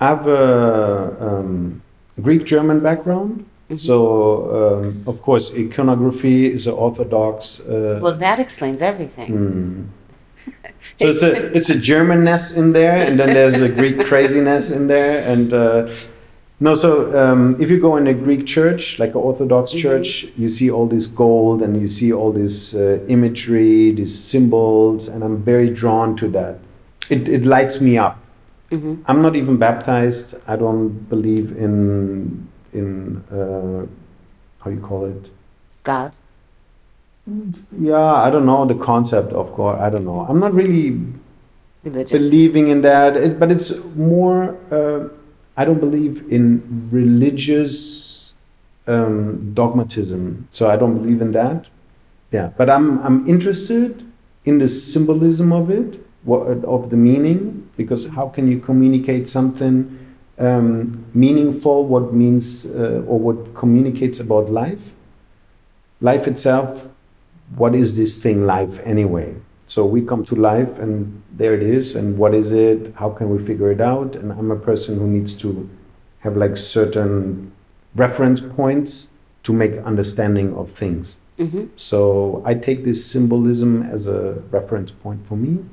I 0.00 0.06
have 0.06 0.26
a 0.26 1.16
um, 1.20 1.82
Greek 2.22 2.44
German 2.44 2.80
background. 2.80 3.44
So 3.76 4.76
um, 4.78 5.02
of 5.06 5.22
course, 5.22 5.52
iconography 5.54 6.46
is 6.52 6.66
an 6.66 6.74
orthodox. 6.74 7.60
Uh, 7.60 7.98
Well, 8.02 8.16
that 8.18 8.38
explains 8.38 8.82
everything. 8.82 9.28
Hmm. 9.28 9.82
So 10.98 11.08
it's 11.08 11.22
a 11.22 11.32
it's 11.58 11.70
a 11.70 11.74
Germanness 11.90 12.56
in 12.56 12.72
there, 12.72 12.96
and 13.06 13.18
then 13.18 13.32
there's 13.32 13.60
a 13.60 13.68
Greek 13.70 13.98
craziness 14.10 14.70
in 14.70 14.86
there, 14.86 15.26
and 15.32 15.52
uh, 15.52 15.88
no. 16.60 16.74
So 16.74 16.90
um, 17.18 17.56
if 17.58 17.70
you 17.70 17.80
go 17.80 17.96
in 17.96 18.06
a 18.06 18.12
Greek 18.12 18.46
church, 18.46 18.98
like 18.98 19.10
an 19.16 19.22
Orthodox 19.30 19.72
church, 19.72 20.26
you 20.36 20.48
see 20.48 20.70
all 20.70 20.86
this 20.86 21.06
gold, 21.06 21.62
and 21.62 21.80
you 21.80 21.88
see 21.88 22.12
all 22.12 22.32
this 22.32 22.74
uh, 22.74 22.98
imagery, 23.08 23.92
these 23.92 24.14
symbols, 24.32 25.08
and 25.08 25.24
I'm 25.24 25.38
very 25.42 25.70
drawn 25.70 26.16
to 26.16 26.28
that. 26.36 26.58
It 27.08 27.28
it 27.28 27.44
lights 27.46 27.80
me 27.80 27.96
up. 27.96 28.16
Mhm. 28.70 28.98
I'm 29.08 29.22
not 29.22 29.34
even 29.36 29.56
baptized. 29.56 30.34
I 30.46 30.56
don't 30.56 31.08
believe 31.08 31.56
in 31.56 32.46
in 32.74 33.16
uh, 33.32 33.86
how 34.62 34.70
you 34.70 34.80
call 34.80 35.06
it. 35.06 35.30
God. 35.84 36.12
Yeah, 37.80 38.12
I 38.26 38.28
don't 38.30 38.44
know 38.44 38.66
the 38.66 38.74
concept 38.74 39.32
of 39.32 39.54
God. 39.54 39.80
I 39.80 39.88
don't 39.90 40.04
know. 40.04 40.20
I'm 40.28 40.38
not 40.40 40.52
really 40.52 41.00
Religious. 41.84 42.12
believing 42.12 42.68
in 42.68 42.80
that 42.82 43.16
it, 43.16 43.38
but 43.38 43.50
it's 43.52 43.70
more 43.94 44.56
uh, 44.70 45.08
i 45.56 45.66
don't 45.66 45.80
believe 45.80 46.24
in 46.32 46.88
religious 46.90 48.32
um, 48.86 49.52
dogmatism 49.52 50.48
so 50.50 50.68
i 50.70 50.76
don't 50.76 50.96
believe 50.98 51.20
in 51.20 51.32
that 51.32 51.66
yeah 52.32 52.50
but 52.56 52.70
i'm 52.70 53.02
i'm 53.04 53.28
interested 53.28 54.02
in 54.46 54.56
the 54.58 54.68
symbolism 54.68 55.52
of 55.52 55.70
it 55.70 56.00
what, 56.22 56.40
of 56.64 56.88
the 56.88 56.96
meaning 56.96 57.68
because 57.76 58.06
how 58.08 58.28
can 58.30 58.48
you 58.50 58.58
communicate 58.58 59.28
something 59.28 59.98
um, 60.38 61.04
meaningful 61.14 61.86
what 61.86 62.12
means 62.12 62.66
uh, 62.66 63.02
or 63.06 63.18
what 63.18 63.54
communicates 63.54 64.20
about 64.20 64.50
life. 64.50 64.80
Life 66.00 66.26
itself 66.26 66.88
what 67.56 67.74
is 67.74 67.96
this 67.96 68.20
thing 68.22 68.46
life 68.46 68.80
anyway? 68.84 69.34
So 69.66 69.84
we 69.84 70.02
come 70.02 70.24
to 70.26 70.34
life 70.34 70.78
and 70.78 71.22
there 71.32 71.54
it 71.54 71.62
is 71.62 71.94
and 71.94 72.18
what 72.18 72.34
is 72.34 72.52
it? 72.52 72.94
How 72.96 73.10
can 73.10 73.30
we 73.30 73.44
figure 73.44 73.70
it 73.70 73.80
out? 73.80 74.16
And 74.16 74.32
i'm 74.32 74.50
a 74.50 74.56
person 74.56 74.98
who 74.98 75.06
needs 75.06 75.34
to 75.38 75.68
have 76.20 76.36
like 76.36 76.56
certain 76.56 77.52
reference 77.94 78.40
points 78.40 79.10
to 79.42 79.52
make 79.52 79.72
understanding 79.84 80.54
of 80.54 80.72
things. 80.72 81.16
Hmm 81.36 81.64
so 81.76 82.42
i 82.46 82.54
take 82.54 82.84
this 82.84 83.04
symbolism 83.04 83.82
as 83.82 84.06
a 84.06 84.34
reference 84.50 84.90
point 84.92 85.26
for 85.26 85.36
me 85.36 85.64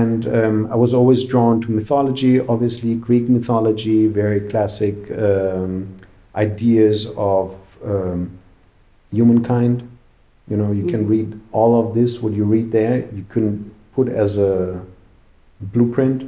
and 0.00 0.20
um, 0.38 0.56
i 0.74 0.76
was 0.84 0.92
always 0.98 1.20
drawn 1.32 1.56
to 1.64 1.68
mythology 1.78 2.32
obviously 2.54 2.90
greek 3.06 3.26
mythology 3.36 4.00
very 4.22 4.40
classic 4.52 4.96
um, 5.28 5.72
ideas 6.46 6.98
of 7.32 7.44
um, 7.92 8.20
humankind 9.18 9.76
you 10.50 10.56
know 10.60 10.70
you 10.80 10.86
can 10.92 11.02
Mhm. 11.04 11.12
read 11.14 11.28
all 11.60 11.72
of 11.82 11.86
this 11.98 12.10
what 12.22 12.32
you 12.38 12.44
read 12.56 12.68
there 12.80 12.96
you 13.18 13.24
can 13.34 13.48
put 13.96 14.08
as 14.24 14.32
a 14.50 14.52
blueprint 15.74 16.22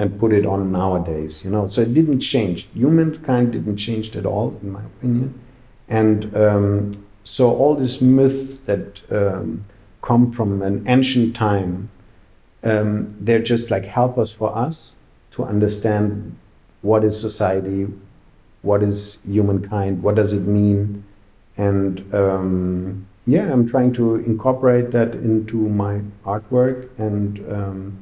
and 0.00 0.18
put 0.18 0.32
it 0.32 0.46
on 0.46 0.72
nowadays. 0.72 1.42
You 1.44 1.50
know, 1.54 1.68
so 1.68 1.82
it 1.82 1.92
didn't 1.92 2.20
change. 2.20 2.58
Humankind 2.74 3.52
didn't 3.52 3.76
change 3.76 4.16
at 4.16 4.24
all, 4.24 4.48
in 4.62 4.68
my 4.72 4.80
opinion. 4.92 5.34
And 6.02 6.18
um, 6.44 7.04
so 7.22 7.42
all 7.60 7.74
these 7.74 8.00
myths 8.00 8.56
that 8.68 9.02
um, 9.10 9.64
come 10.08 10.32
from 10.32 10.62
an 10.62 10.76
ancient 10.96 11.36
time, 11.36 11.90
um, 12.62 13.16
they're 13.20 13.42
just 13.42 13.70
like 13.70 13.84
helpers 13.84 14.32
for 14.32 14.56
us 14.56 14.94
to 15.32 15.44
understand 15.44 16.36
what 16.82 17.04
is 17.04 17.18
society, 17.20 17.86
what 18.62 18.82
is 18.82 19.18
humankind, 19.26 20.02
what 20.02 20.14
does 20.14 20.32
it 20.32 20.42
mean, 20.42 21.04
and 21.56 22.14
um, 22.14 23.06
yeah, 23.26 23.52
I'm 23.52 23.68
trying 23.68 23.92
to 23.94 24.16
incorporate 24.16 24.90
that 24.92 25.14
into 25.14 25.56
my 25.56 26.00
artwork 26.24 26.88
and 26.98 27.38
um, 27.52 27.98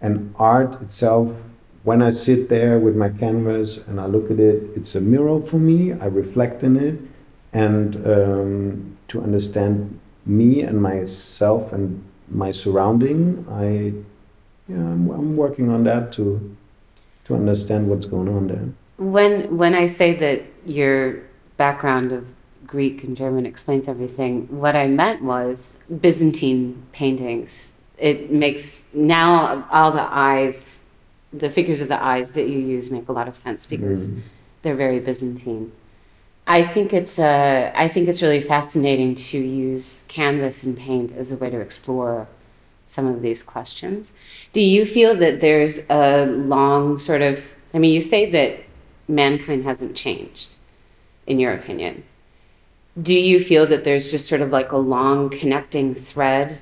and 0.00 0.34
art 0.38 0.80
itself. 0.80 1.36
When 1.82 2.02
I 2.02 2.10
sit 2.10 2.48
there 2.48 2.78
with 2.78 2.94
my 2.94 3.08
canvas 3.08 3.78
and 3.78 4.00
I 4.00 4.06
look 4.06 4.30
at 4.30 4.38
it, 4.38 4.62
it's 4.76 4.94
a 4.94 5.00
mirror 5.00 5.40
for 5.40 5.56
me. 5.56 5.92
I 5.92 6.06
reflect 6.06 6.62
in 6.62 6.76
it, 6.76 7.00
and 7.52 7.96
um, 8.06 8.98
to 9.08 9.22
understand 9.22 9.98
me 10.26 10.62
and 10.62 10.80
myself 10.82 11.72
and 11.72 12.04
my 12.30 12.50
surrounding, 12.52 13.44
I 13.50 13.92
yeah, 14.70 14.76
I'm, 14.76 15.10
I'm 15.10 15.36
working 15.36 15.68
on 15.70 15.84
that 15.84 16.12
to 16.14 16.56
to 17.26 17.34
understand 17.34 17.88
what's 17.88 18.06
going 18.06 18.28
on 18.28 18.48
there. 18.48 18.68
When 18.98 19.56
when 19.56 19.74
I 19.74 19.86
say 19.86 20.14
that 20.14 20.42
your 20.64 21.20
background 21.56 22.12
of 22.12 22.24
Greek 22.66 23.02
and 23.04 23.16
German 23.16 23.46
explains 23.46 23.88
everything, 23.88 24.46
what 24.48 24.76
I 24.76 24.86
meant 24.86 25.22
was 25.22 25.78
Byzantine 26.00 26.82
paintings. 26.92 27.72
It 27.98 28.30
makes 28.30 28.82
now 28.94 29.66
all 29.70 29.90
the 29.90 30.06
eyes, 30.10 30.80
the 31.32 31.50
figures 31.50 31.80
of 31.80 31.88
the 31.88 32.02
eyes 32.02 32.30
that 32.32 32.48
you 32.48 32.58
use 32.58 32.90
make 32.90 33.08
a 33.08 33.12
lot 33.12 33.28
of 33.28 33.36
sense 33.36 33.66
because 33.66 34.08
Mm. 34.08 34.20
they're 34.62 34.76
very 34.76 35.00
Byzantine. 35.00 35.72
I 36.50 36.64
think 36.64 36.92
it's 36.92 37.16
uh, 37.20 37.70
I 37.76 37.86
think 37.86 38.08
it's 38.08 38.22
really 38.22 38.40
fascinating 38.40 39.14
to 39.14 39.38
use 39.38 40.02
canvas 40.08 40.64
and 40.64 40.76
paint 40.76 41.16
as 41.16 41.30
a 41.30 41.36
way 41.36 41.48
to 41.48 41.60
explore 41.60 42.26
some 42.88 43.06
of 43.06 43.22
these 43.22 43.40
questions. 43.44 44.12
Do 44.52 44.60
you 44.60 44.84
feel 44.84 45.14
that 45.14 45.38
there's 45.40 45.78
a 45.88 46.26
long 46.26 46.98
sort 46.98 47.22
of 47.22 47.40
I 47.72 47.78
mean 47.78 47.94
you 47.94 48.00
say 48.00 48.28
that 48.32 48.64
mankind 49.06 49.62
hasn't 49.62 49.94
changed 49.94 50.56
in 51.24 51.38
your 51.38 51.52
opinion. 51.54 52.02
Do 53.00 53.14
you 53.14 53.38
feel 53.38 53.64
that 53.66 53.84
there's 53.84 54.10
just 54.10 54.26
sort 54.26 54.40
of 54.40 54.50
like 54.50 54.72
a 54.72 54.76
long 54.76 55.30
connecting 55.30 55.94
thread 55.94 56.58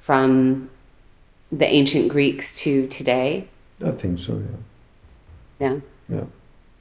from 0.00 0.68
the 1.52 1.66
ancient 1.66 2.08
Greeks 2.08 2.58
to 2.62 2.88
today? 2.88 3.46
I 3.84 3.92
think 3.92 4.18
so. 4.18 4.42
Yeah. 5.60 5.68
Yeah. 5.68 5.80
Yeah, 6.08 6.24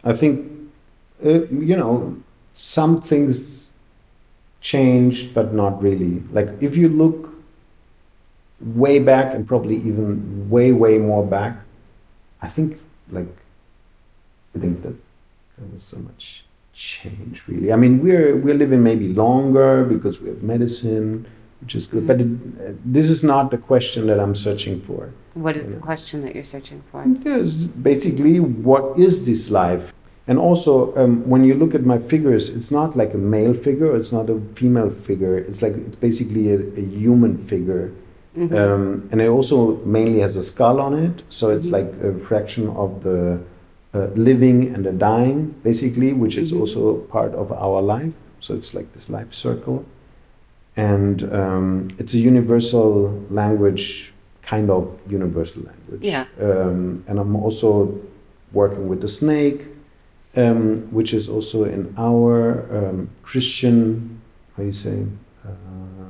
I 0.03 0.13
think 0.13 0.71
uh, 1.23 1.45
you 1.49 1.75
know 1.75 2.23
some 2.57 2.99
things 2.99 3.69
changed, 4.61 5.33
but 5.33 5.53
not 5.53 5.81
really. 5.81 6.23
Like 6.31 6.49
if 6.59 6.75
you 6.75 6.89
look 6.89 7.29
way 8.59 8.97
back 8.97 9.35
and 9.35 9.47
probably 9.47 9.75
even 9.75 10.49
way 10.49 10.71
way 10.71 10.97
more 10.97 11.25
back, 11.25 11.57
I 12.41 12.47
think 12.47 12.79
like 13.11 13.33
I 14.55 14.59
think 14.59 14.81
that 14.81 14.95
there 15.57 15.67
was 15.71 15.83
so 15.83 15.97
much 15.97 16.45
change 16.73 17.43
really. 17.47 17.71
I 17.71 17.75
mean 17.75 18.01
we're 18.03 18.35
we're 18.35 18.55
living 18.55 18.81
maybe 18.83 19.07
longer 19.09 19.85
because 19.85 20.19
we 20.19 20.29
have 20.29 20.41
medicine, 20.41 21.27
which 21.61 21.75
is 21.75 21.85
good. 21.85 22.07
But 22.07 22.21
it, 22.21 22.27
uh, 22.27 22.73
this 22.83 23.07
is 23.11 23.23
not 23.23 23.51
the 23.51 23.59
question 23.59 24.07
that 24.07 24.19
I'm 24.19 24.35
searching 24.35 24.81
for. 24.81 25.13
What 25.35 25.55
is 25.55 25.69
the 25.69 25.75
question 25.75 26.23
that 26.23 26.33
you're 26.33 26.43
searching 26.43 26.81
for? 26.91 27.05
Yes, 27.23 27.53
basically, 27.53 28.39
what 28.39 28.97
is 28.97 29.27
this 29.27 29.51
life? 29.51 29.93
And 30.29 30.37
also, 30.37 30.93
um, 30.97 31.23
when 31.29 31.43
you 31.45 31.53
look 31.53 31.73
at 31.73 31.85
my 31.85 31.99
figures, 31.99 32.49
it's 32.49 32.69
not 32.69 32.97
like 32.97 33.13
a 33.13 33.17
male 33.17 33.53
figure, 33.53 33.95
it's 33.95 34.11
not 34.11 34.29
a 34.29 34.39
female 34.55 34.89
figure. 34.89 35.37
It's 35.37 35.61
like 35.61 35.75
it's 35.87 35.95
basically 35.95 36.51
a, 36.51 36.59
a 36.77 36.81
human 36.81 37.37
figure, 37.51 37.91
Mhm. 38.35 38.53
um, 38.53 39.07
and 39.11 39.21
it 39.21 39.29
also 39.29 39.77
mainly 39.85 40.19
has 40.19 40.35
a 40.35 40.43
skull 40.43 40.79
on 40.79 40.93
it. 40.93 41.23
So 41.29 41.49
it's 41.49 41.67
Mhm. 41.67 41.71
like 41.77 41.89
a 42.03 42.11
fraction 42.27 42.67
of 42.83 42.89
the 43.03 43.39
uh, 43.93 44.07
living 44.15 44.75
and 44.75 44.83
the 44.85 44.91
dying, 44.91 45.55
basically, 45.63 46.11
which 46.13 46.37
is 46.37 46.51
Mhm. 46.51 46.59
also 46.59 46.81
part 47.15 47.33
of 47.33 47.51
our 47.51 47.81
life. 47.81 48.13
So 48.41 48.53
it's 48.53 48.73
like 48.77 48.87
this 48.93 49.09
life 49.09 49.31
circle, 49.33 49.85
and 50.75 51.23
um, 51.33 51.87
it's 51.99 52.13
a 52.13 52.19
universal 52.19 52.89
language, 53.31 54.13
kind 54.43 54.69
of 54.69 54.83
universal 55.09 55.63
language. 55.63 56.03
Yeah. 56.03 56.25
Um, 56.41 57.03
and 57.07 57.17
I'm 57.19 57.35
also 57.35 57.69
working 58.53 58.87
with 58.89 58.99
the 59.01 59.07
snake, 59.07 59.59
um, 60.37 60.87
which 60.93 61.13
is 61.13 61.27
also 61.27 61.63
in 61.65 61.93
our 61.97 62.63
um, 62.77 63.09
Christian, 63.23 64.21
how 64.55 64.63
you 64.63 64.73
say? 64.73 65.03
Uh, 65.45 65.49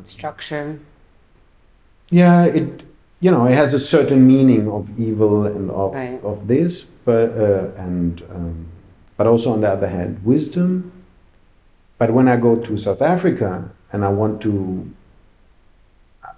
Structure. 0.06 0.80
yeah, 2.10 2.46
it 2.46 2.82
you 3.20 3.32
know 3.32 3.46
it 3.48 3.56
has 3.56 3.74
a 3.74 3.80
certain 3.80 4.28
meaning 4.28 4.70
of 4.70 4.88
evil 5.00 5.46
and 5.46 5.72
of 5.72 5.94
Right. 5.94 6.20
of 6.24 6.48
this, 6.48 6.86
but 7.06 7.32
uh, 7.38 7.72
and 7.78 8.22
um, 8.30 8.68
but 9.18 9.28
also 9.28 9.54
on 9.54 9.62
the 9.62 9.70
other 9.70 9.88
hand, 9.88 10.20
wisdom. 10.24 10.92
But 11.98 12.12
when 12.14 12.28
I 12.28 12.38
go 12.38 12.56
to 12.58 12.78
South 12.78 13.02
Africa 13.02 13.72
and 13.92 14.06
I 14.06 14.10
want 14.10 14.40
to, 14.44 14.86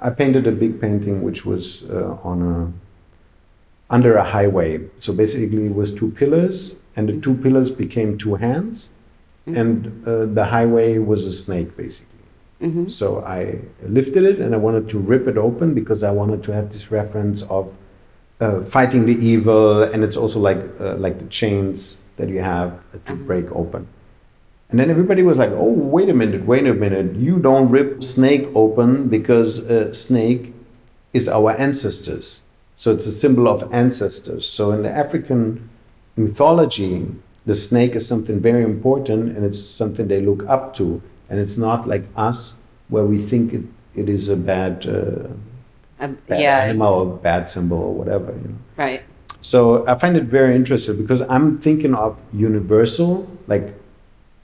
I 0.01 0.09
painted 0.09 0.47
a 0.47 0.51
big 0.53 0.79
painting 0.79 1.21
which 1.21 1.45
was 1.45 1.83
uh, 1.89 2.17
on 2.23 2.41
a 2.41 3.93
under 3.93 4.15
a 4.17 4.23
highway. 4.23 4.79
So 4.99 5.11
basically, 5.13 5.65
it 5.65 5.75
was 5.75 5.93
two 5.93 6.11
pillars, 6.11 6.75
and 6.99 7.07
the 7.09 7.17
two 7.25 7.35
pillars 7.35 7.71
became 7.71 8.17
two 8.17 8.35
hands, 8.35 8.89
and 9.45 9.77
uh, 10.05 10.25
the 10.25 10.45
highway 10.45 10.97
was 10.97 11.25
a 11.25 11.31
snake, 11.31 11.77
basically. 11.77 12.25
hmm 12.59 12.89
So 12.89 13.23
I 13.23 13.59
lifted 13.97 14.23
it 14.31 14.39
and 14.39 14.53
I 14.53 14.57
wanted 14.57 14.89
to 14.89 14.97
rip 14.99 15.27
it 15.27 15.37
open 15.37 15.73
because 15.73 16.03
I 16.03 16.11
wanted 16.11 16.43
to 16.47 16.51
have 16.57 16.67
this 16.73 16.91
reference 16.91 17.43
of 17.43 17.71
uh, 18.41 18.61
fighting 18.75 19.05
the 19.05 19.17
evil, 19.33 19.83
and 19.83 20.03
it's 20.03 20.17
also 20.17 20.39
like 20.39 20.59
uh, 20.79 20.95
like 21.05 21.19
the 21.19 21.29
chains 21.39 21.99
that 22.17 22.29
you 22.29 22.41
have 22.41 22.79
to 23.07 23.15
break 23.15 23.47
open. 23.51 23.87
And 24.69 24.79
then 24.79 24.89
everybody 24.89 25.23
was 25.23 25.37
like, 25.37 25.51
"Oh, 25.51 25.71
wait 25.95 26.09
a 26.09 26.13
minute, 26.13 26.45
wait 26.45 26.67
a 26.67 26.73
minute! 26.73 27.15
You 27.15 27.39
don't 27.39 27.69
rip 27.69 28.03
snake 28.03 28.47
open 28.55 29.07
because 29.07 29.59
uh, 29.61 29.93
snake 29.93 30.53
is 31.13 31.27
our 31.27 31.51
ancestors. 31.51 32.41
So 32.77 32.91
it's 32.91 33.05
a 33.05 33.11
symbol 33.11 33.47
of 33.47 33.73
ancestors. 33.73 34.47
So 34.47 34.71
in 34.71 34.83
the 34.83 34.91
African 34.91 35.68
mythology, 36.19 37.07
the 37.45 37.55
snake 37.55 37.95
is 37.95 38.07
something 38.07 38.39
very 38.39 38.63
important, 38.63 39.35
and 39.35 39.45
it's 39.45 39.61
something 39.61 40.07
they 40.07 40.21
look 40.21 40.43
up 40.47 40.73
to 40.75 41.01
and 41.29 41.39
it's 41.39 41.57
not 41.57 41.87
like 41.87 42.03
us 42.15 42.55
where 42.89 43.05
we 43.05 43.17
think 43.17 43.53
it, 43.53 43.63
it 43.95 44.09
is 44.09 44.29
a 44.29 44.35
bad, 44.35 44.85
uh, 44.87 45.27
bad 45.99 46.41
yeah. 46.41 46.59
animal 46.59 46.93
or 46.93 47.17
bad 47.17 47.49
symbol 47.49 47.77
or 47.77 47.93
whatever 47.93 48.31
you 48.31 48.47
know 48.49 48.55
Right. 48.77 49.01
so 49.41 49.85
i 49.87 49.95
find 49.95 50.15
it 50.15 50.23
very 50.23 50.55
interesting 50.55 50.95
because 50.97 51.21
i'm 51.23 51.59
thinking 51.59 51.93
of 51.93 52.17
universal 52.33 53.27
like 53.47 53.73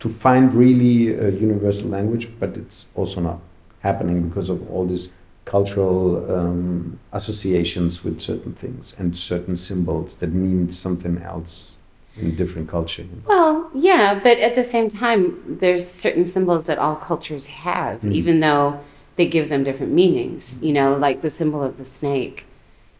to 0.01 0.09
find 0.09 0.53
really 0.53 1.13
a 1.13 1.29
universal 1.29 1.87
language 1.89 2.29
but 2.39 2.57
it's 2.57 2.85
also 2.93 3.21
not 3.21 3.39
happening 3.79 4.27
because 4.27 4.49
of 4.49 4.69
all 4.69 4.85
these 4.85 5.09
cultural 5.45 6.25
um, 6.35 6.99
associations 7.13 8.03
with 8.03 8.19
certain 8.19 8.53
things 8.53 8.95
and 8.97 9.15
certain 9.17 9.55
symbols 9.55 10.15
that 10.17 10.31
mean 10.33 10.71
something 10.71 11.21
else 11.21 11.73
in 12.17 12.35
different 12.35 12.67
culture. 12.69 13.05
Well, 13.27 13.69
yeah, 13.75 14.19
but 14.21 14.39
at 14.39 14.55
the 14.55 14.63
same 14.63 14.89
time, 14.89 15.57
there's 15.59 15.87
certain 15.87 16.25
symbols 16.25 16.65
that 16.65 16.77
all 16.77 16.95
cultures 16.95 17.45
have, 17.47 18.01
Mhm. 18.01 18.11
even 18.13 18.39
though 18.39 18.79
they 19.17 19.27
give 19.27 19.49
them 19.49 19.63
different 19.63 19.93
meanings. 19.93 20.59
You 20.61 20.73
know, 20.73 20.97
like 20.97 21.21
the 21.21 21.29
symbol 21.29 21.61
of 21.63 21.77
the 21.77 21.85
snake 21.85 22.45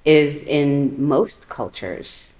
is 0.06 0.46
in 0.46 0.96
most 0.98 1.50
cultures. 1.50 2.34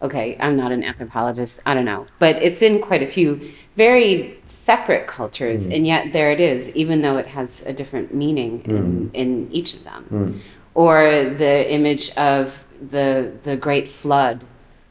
Okay, 0.00 0.36
I'm 0.38 0.56
not 0.56 0.70
an 0.70 0.84
anthropologist, 0.84 1.58
I 1.66 1.74
don't 1.74 1.84
know, 1.84 2.06
but 2.20 2.36
it's 2.40 2.62
in 2.62 2.78
quite 2.80 3.02
a 3.02 3.08
few 3.08 3.40
very 3.78 4.36
separate 4.44 5.06
cultures, 5.06 5.66
Mhm. 5.68 5.74
and 5.76 5.86
yet 5.86 6.12
there 6.12 6.30
it 6.32 6.40
is, 6.40 6.74
even 6.74 7.00
though 7.00 7.16
it 7.16 7.28
has 7.28 7.62
a 7.64 7.72
different 7.72 8.12
meaning 8.12 8.52
in, 8.64 8.76
Mhm. 8.76 9.10
in 9.22 9.48
each 9.52 9.72
of 9.76 9.84
them 9.84 10.02
Mm. 10.12 10.34
or 10.74 10.96
the 11.44 11.54
image 11.78 12.10
of 12.16 12.64
the 12.94 13.06
the 13.44 13.56
great 13.56 13.88
flood 14.00 14.36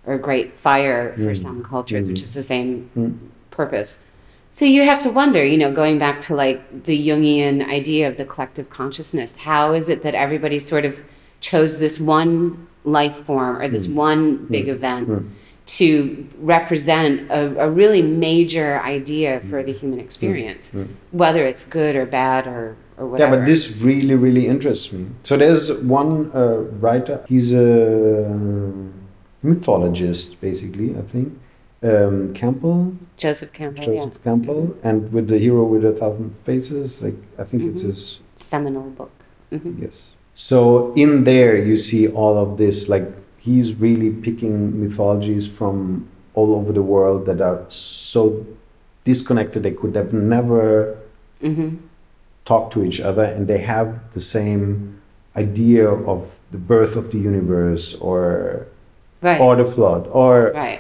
or 0.08 0.18
great 0.18 0.50
fire 0.68 1.04
for 1.18 1.34
Mm. 1.34 1.38
some 1.46 1.58
cultures, 1.74 2.08
which 2.08 2.22
Mhm. 2.22 2.28
is 2.28 2.34
the 2.34 2.44
same 2.54 2.90
Mm. 2.98 3.14
purpose. 3.52 4.00
So 4.54 4.64
you 4.66 4.82
have 4.92 5.00
to 5.06 5.10
wonder, 5.10 5.42
you 5.52 5.58
know, 5.62 5.72
going 5.82 5.98
back 6.06 6.18
to 6.28 6.32
like 6.44 6.60
the 6.90 6.98
Jungian 7.08 7.56
idea 7.80 8.08
of 8.08 8.16
the 8.22 8.26
collective 8.34 8.68
consciousness, 8.80 9.32
how 9.50 9.74
is 9.80 9.90
it 9.94 10.02
that 10.04 10.16
everybody 10.16 10.60
sort 10.60 10.86
of 10.90 10.94
chose 11.42 11.72
this 11.78 12.00
one 12.00 12.68
life 12.86 13.18
form 13.28 13.54
or 13.62 13.68
this 13.68 13.88
Mm. 13.88 13.96
one 14.08 14.22
big 14.56 14.68
Mm. 14.68 14.76
event 14.78 15.08
Mm. 15.10 15.26
To 15.68 16.26
represent 16.40 17.30
a, 17.30 17.66
a 17.66 17.70
really 17.70 18.02
major 18.02 18.80
idea 18.82 19.42
for 19.50 19.62
the 19.64 19.74
human 19.74 20.00
experience, 20.00 20.72
Mm. 20.74 20.88
whether 21.12 21.46
it's 21.46 21.66
good 21.66 21.96
or 21.96 22.06
bad 22.06 22.48
or 22.48 22.76
or 23.00 23.06
whatever. 23.06 23.36
Yeah, 23.36 23.40
but 23.42 23.46
this 23.46 23.72
really, 23.78 24.16
really 24.16 24.48
interests 24.48 24.92
me. 24.92 25.06
So 25.24 25.38
there's 25.38 25.72
one 26.00 26.32
uh, 26.34 26.58
writer. 26.82 27.24
He's 27.28 27.52
a 27.54 27.68
mythologist, 29.44 30.40
basically. 30.42 30.96
I 30.98 31.02
think 31.02 31.28
um, 31.84 32.34
Campbell, 32.34 32.96
Joseph 33.18 33.54
Campbell, 33.54 33.84
Joseph 33.84 34.14
yeah. 34.16 34.24
Campbell, 34.24 34.76
and 34.84 35.12
with 35.14 35.28
the 35.28 35.38
hero 35.38 35.64
with 35.64 35.86
a 35.86 35.92
thousand 35.92 36.36
faces. 36.46 37.02
Like 37.02 37.16
I 37.38 37.44
think 37.44 37.64
it's 37.64 37.84
Mhm. 37.84 37.88
his. 37.94 38.20
seminal 38.36 38.90
book. 39.00 39.12
hmm 39.52 39.74
Yes. 39.84 39.96
So 40.36 40.94
in 40.96 41.24
there, 41.24 41.54
you 41.70 41.76
see 41.78 42.08
all 42.08 42.36
of 42.38 42.58
this. 42.58 42.88
Like 42.94 43.08
he's 43.48 43.70
really 43.86 44.12
picking 44.28 44.56
mythologies 44.84 45.46
from 45.60 46.08
all 46.38 46.50
over 46.60 46.72
the 46.80 46.86
world 46.96 47.26
that 47.30 47.40
are 47.50 47.60
so 47.70 48.22
disconnected 49.10 49.60
they 49.64 49.76
could 49.82 49.96
have 50.02 50.12
never 50.36 50.98
hmm 51.42 51.70
talk 52.52 52.72
to 52.76 52.80
each 52.88 53.00
other 53.10 53.26
and 53.36 53.42
they 53.52 53.58
have 53.76 53.90
the 54.18 54.22
same 54.22 54.68
idea 55.36 55.84
of 56.14 56.20
the 56.54 56.62
birth 56.72 56.94
of 57.02 57.06
the 57.14 57.20
universe 57.32 57.86
or 58.10 58.22
Right. 59.28 59.42
or 59.46 59.52
the 59.62 59.66
flood 59.76 60.04
or 60.24 60.34
right. 60.64 60.80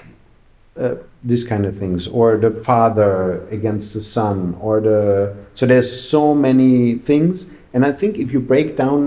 uh, 0.79 0.95
this 1.31 1.43
kind 1.51 1.65
of 1.69 1.73
things 1.83 2.01
or 2.19 2.27
the 2.45 2.51
father 2.71 3.13
against 3.57 3.87
the 3.97 4.01
son 4.17 4.37
or 4.67 4.79
the 4.89 4.99
so 5.59 5.65
there's 5.71 5.89
so 6.15 6.21
many 6.47 6.73
things 7.11 7.35
and 7.73 7.81
i 7.89 7.91
think 7.99 8.11
if 8.23 8.27
you 8.33 8.39
break 8.53 8.69
down 8.83 8.99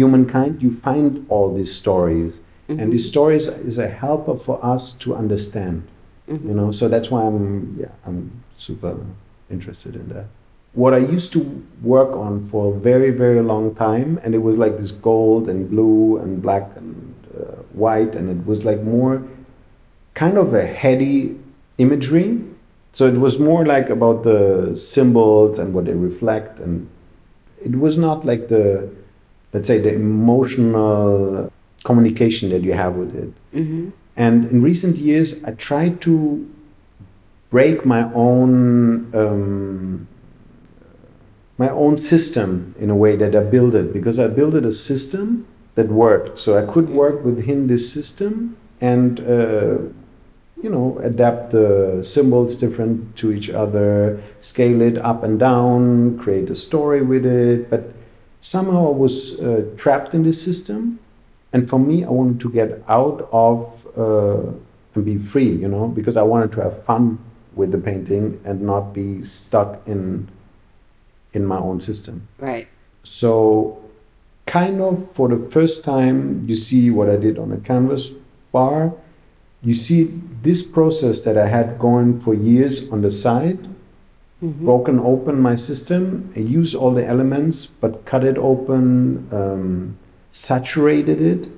humankind 0.00 0.62
you 0.64 0.70
find 0.88 1.26
all 1.28 1.48
these 1.58 1.74
stories 1.82 2.32
Mhm. 2.68 2.78
and 2.80 2.92
these 2.92 3.08
stories 3.08 3.48
is 3.48 3.78
a 3.78 3.88
helper 3.88 4.36
for 4.36 4.56
us 4.74 4.94
to 5.02 5.14
understand 5.14 5.82
Mhm. 6.28 6.48
you 6.48 6.54
know 6.54 6.70
so 6.72 6.88
that's 6.88 7.10
why 7.10 7.22
i'm 7.24 7.76
yeah 7.80 7.92
i'm 8.06 8.18
super 8.58 8.94
interested 9.50 9.94
in 9.96 10.08
that 10.14 10.26
what 10.74 10.92
i 10.94 10.98
used 10.98 11.32
to 11.32 11.40
work 11.82 12.12
on 12.26 12.44
for 12.44 12.74
a 12.74 12.78
very 12.90 13.10
very 13.10 13.42
long 13.52 13.74
time 13.74 14.20
and 14.22 14.34
it 14.34 14.42
was 14.48 14.56
like 14.64 14.74
this 14.78 14.90
gold 14.92 15.48
and 15.48 15.70
blue 15.70 16.18
and 16.18 16.42
black 16.42 16.66
and 16.76 17.14
uh, 17.38 17.62
white 17.72 18.12
and 18.14 18.28
it 18.34 18.46
was 18.46 18.64
like 18.64 18.82
more 18.82 19.22
kind 20.14 20.36
of 20.36 20.52
a 20.54 20.66
heady 20.66 21.34
imagery 21.78 22.30
so 22.92 23.06
it 23.06 23.18
was 23.26 23.38
more 23.38 23.64
like 23.64 23.88
about 23.88 24.22
the 24.24 24.74
symbols 24.76 25.58
and 25.58 25.72
what 25.74 25.84
they 25.86 25.94
reflect 25.94 26.58
and 26.58 26.86
it 27.64 27.74
was 27.84 27.96
not 27.96 28.24
like 28.24 28.48
the 28.48 28.64
let's 29.52 29.66
say 29.66 29.78
the 29.78 29.92
emotional 29.94 31.50
communication 31.84 32.50
that 32.50 32.62
you 32.62 32.72
have 32.72 32.94
with 32.94 33.14
it 33.14 33.32
hmm 33.52 33.88
and 34.18 34.46
in 34.46 34.62
recent 34.62 34.96
years, 34.96 35.42
I 35.44 35.52
tried 35.52 36.00
to 36.02 36.50
break 37.50 37.86
my 37.86 38.12
own 38.12 39.14
um, 39.14 40.08
my 41.56 41.68
own 41.70 41.96
system 41.96 42.74
in 42.78 42.90
a 42.90 42.96
way 42.96 43.16
that 43.16 43.34
I 43.34 43.44
built 43.44 43.74
it 43.76 43.92
because 43.92 44.18
I 44.18 44.26
built 44.26 44.54
it 44.54 44.64
a 44.66 44.72
system 44.72 45.46
that 45.76 45.88
worked. 45.88 46.38
So 46.38 46.58
I 46.58 46.72
could 46.72 46.88
work 46.90 47.24
within 47.24 47.68
this 47.68 47.92
system 47.92 48.56
and 48.80 49.20
uh, 49.20 49.78
you 50.62 50.70
know 50.74 50.98
adapt 51.04 51.52
the 51.52 52.00
symbols 52.02 52.56
different 52.56 53.14
to 53.18 53.30
each 53.30 53.48
other, 53.48 54.20
scale 54.40 54.80
it 54.82 54.98
up 54.98 55.22
and 55.22 55.38
down, 55.38 56.18
create 56.18 56.50
a 56.50 56.56
story 56.56 57.02
with 57.02 57.24
it. 57.24 57.70
But 57.70 57.94
somehow 58.40 58.88
I 58.88 58.96
was 58.96 59.38
uh, 59.38 59.62
trapped 59.76 60.12
in 60.12 60.24
this 60.24 60.42
system 60.42 60.98
and 61.52 61.68
for 61.68 61.78
me 61.78 62.04
i 62.04 62.08
wanted 62.08 62.40
to 62.40 62.50
get 62.50 62.82
out 62.88 63.28
of 63.32 63.86
uh, 63.96 64.52
and 64.94 65.04
be 65.04 65.18
free 65.18 65.50
you 65.50 65.68
know 65.68 65.88
because 65.88 66.16
i 66.16 66.22
wanted 66.22 66.50
to 66.52 66.60
have 66.60 66.84
fun 66.84 67.18
with 67.54 67.72
the 67.72 67.78
painting 67.78 68.40
and 68.44 68.62
not 68.62 68.92
be 68.92 69.24
stuck 69.24 69.80
in 69.86 70.28
in 71.34 71.44
my 71.44 71.58
own 71.58 71.80
system. 71.80 72.26
Right. 72.38 72.68
so 73.02 73.82
kind 74.46 74.80
of 74.80 75.12
for 75.12 75.28
the 75.28 75.38
first 75.50 75.84
time 75.84 76.48
you 76.48 76.56
see 76.56 76.90
what 76.90 77.10
i 77.10 77.16
did 77.16 77.38
on 77.38 77.52
a 77.52 77.58
canvas 77.58 78.12
bar. 78.52 78.94
You 79.60 79.74
see 79.74 80.04
this 80.42 80.62
process 80.66 81.20
that 81.22 81.36
i 81.36 81.48
had 81.48 81.78
going 81.78 82.20
for 82.20 82.34
years 82.34 82.88
on 82.90 83.02
the 83.02 83.12
side. 83.12 83.58
Hmm 84.40 84.64
broken 84.64 85.00
open 85.00 85.40
my 85.42 85.56
system, 85.56 86.32
I 86.36 86.38
use 86.38 86.72
all 86.72 86.92
the 86.94 87.04
elements, 87.04 87.66
but 87.80 88.04
cut 88.04 88.22
it 88.22 88.38
open, 88.38 89.26
um, 89.32 89.98
saturated 90.46 91.20
it. 91.20 91.48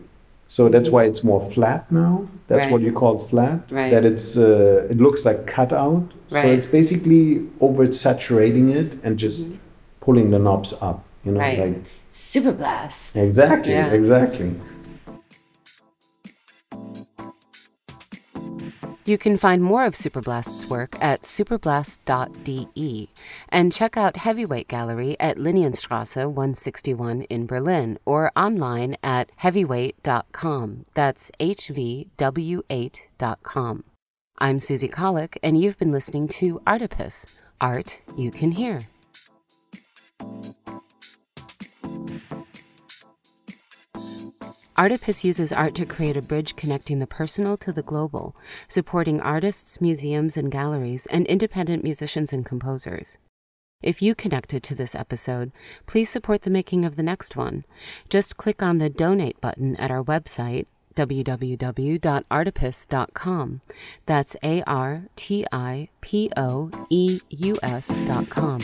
So 0.48 0.68
that's 0.68 0.90
why 0.94 1.02
it's 1.04 1.22
more 1.22 1.42
flat 1.52 1.82
now. 1.92 2.12
That's 2.48 2.64
Right. 2.64 2.72
what 2.72 2.82
you 2.86 2.92
call 2.92 3.14
flat. 3.32 3.58
Right. 3.70 3.90
That 3.94 4.04
it's 4.10 4.36
uh, 4.36 4.92
it 4.92 4.98
looks 5.06 5.24
like 5.28 5.38
cut 5.46 5.72
out. 5.84 6.04
So 6.30 6.46
it's 6.56 6.66
basically 6.78 7.24
over 7.66 7.82
saturating 8.06 8.66
it 8.80 8.88
and 9.04 9.12
just 9.26 9.40
Mhm. 9.44 9.56
pulling 10.04 10.26
the 10.34 10.40
knobs 10.46 10.70
up. 10.88 10.98
You 11.24 11.32
know, 11.32 11.40
Right. 11.40 11.58
like 11.64 11.76
Super 12.10 12.52
blast. 12.60 13.16
exactly, 13.16 13.74
Yeah. 13.74 13.98
exactly. 14.00 14.50
You 19.06 19.16
can 19.16 19.38
find 19.38 19.62
more 19.62 19.86
of 19.86 19.94
Superblast's 19.94 20.66
work 20.66 20.94
at 21.00 21.22
superblast.de 21.22 23.08
and 23.48 23.72
check 23.72 23.96
out 23.96 24.18
Heavyweight 24.18 24.68
Gallery 24.68 25.16
at 25.18 25.38
Linienstrasse 25.38 26.26
161 26.26 27.22
in 27.22 27.46
Berlin 27.46 27.98
or 28.04 28.30
online 28.36 28.96
at 29.02 29.32
heavyweight.com. 29.36 30.84
That's 30.94 31.30
HVW8.com. 31.40 33.84
I'm 34.38 34.60
Susie 34.60 34.88
Kahlich, 34.88 35.36
and 35.42 35.60
you've 35.60 35.78
been 35.78 35.92
listening 35.92 36.28
to 36.28 36.60
Artipoeus 36.66 37.26
Art 37.60 38.02
You 38.16 38.30
Can 38.30 38.52
Hear. 38.52 38.82
Artipoeus 44.76 45.24
uses 45.24 45.52
art 45.52 45.74
to 45.74 45.84
create 45.84 46.16
a 46.16 46.22
bridge 46.22 46.54
connecting 46.56 47.00
the 47.00 47.06
personal 47.06 47.56
to 47.58 47.70
the 47.72 47.82
global, 47.82 48.34
supporting 48.68 49.20
artists, 49.20 49.80
museums, 49.80 50.36
and 50.36 50.50
galleries, 50.50 51.06
and 51.06 51.24
independent 51.26 51.84
musicians 51.84 52.32
and 52.32 52.44
composers. 52.46 53.18
If 53.82 54.02
you 54.02 54.14
connected 54.14 54.62
to 54.64 54.74
this 54.74 54.94
episode, 54.94 55.52
please 55.86 56.10
support 56.10 56.42
the 56.42 56.50
making 56.50 56.84
of 56.84 56.96
the 56.96 57.02
next 57.02 57.34
one. 57.34 57.64
Just 58.08 58.36
click 58.36 58.62
on 58.62 58.76
the 58.78 58.90
donate 58.90 59.40
button 59.40 59.74
at 59.76 59.90
our 59.90 60.04
website, 60.04 60.66
www.artipoeus.com. 60.94 63.60
That's 64.06 64.36
A 64.42 64.62
R 64.62 65.04
T 65.16 65.46
I 65.50 65.88
P 66.00 66.30
O 66.36 66.70
E 66.90 67.20
U 67.30 67.56
S.com. 67.62 68.60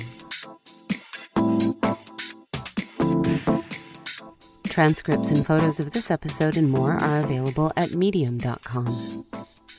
Transcripts 4.76 5.30
and 5.30 5.46
photos 5.46 5.80
of 5.80 5.92
this 5.92 6.10
episode 6.10 6.58
and 6.58 6.70
more 6.70 7.02
are 7.02 7.20
available 7.20 7.72
at 7.78 7.94
medium.com. 7.94 9.24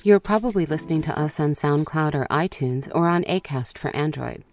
You're 0.01 0.19
probably 0.19 0.65
listening 0.65 1.03
to 1.03 1.15
us 1.15 1.39
on 1.39 1.51
SoundCloud 1.51 2.15
or 2.15 2.25
iTunes 2.31 2.89
or 2.95 3.07
on 3.07 3.23
ACAST 3.25 3.77
for 3.77 3.95
Android. 3.95 4.43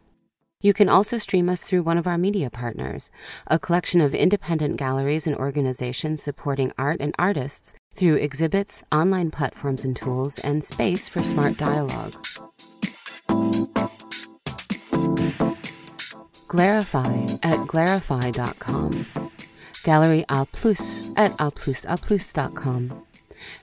You 0.61 0.75
can 0.75 0.91
also 0.91 1.17
stream 1.17 1.49
us 1.49 1.63
through 1.63 1.85
one 1.85 1.97
of 1.97 2.07
our 2.07 2.19
media 2.19 2.51
partners, 2.51 3.11
a 3.47 3.59
collection 3.59 4.03
of 4.03 4.15
independent 4.15 4.77
galleries 4.77 5.27
and 5.27 5.35
organizations 5.35 6.23
supporting 6.23 6.75
art 6.77 6.99
and 7.01 7.15
artists 7.19 7.75
through 7.95 8.17
exhibits, 8.17 8.85
online 8.93 9.31
platforms 9.31 9.83
and 9.83 9.97
tools, 9.97 10.39
and 10.41 10.63
space 10.63 11.09
for 11.09 11.25
smart 11.25 11.57
dialogue. 11.57 12.13
Glarify 16.49 17.39
at 17.43 17.61
glarify.com. 17.61 19.24
Gallery 19.85 20.25
A 20.29 20.47
Plus 20.47 21.13
at 21.15 21.33
aplusaplus.com. 21.33 23.07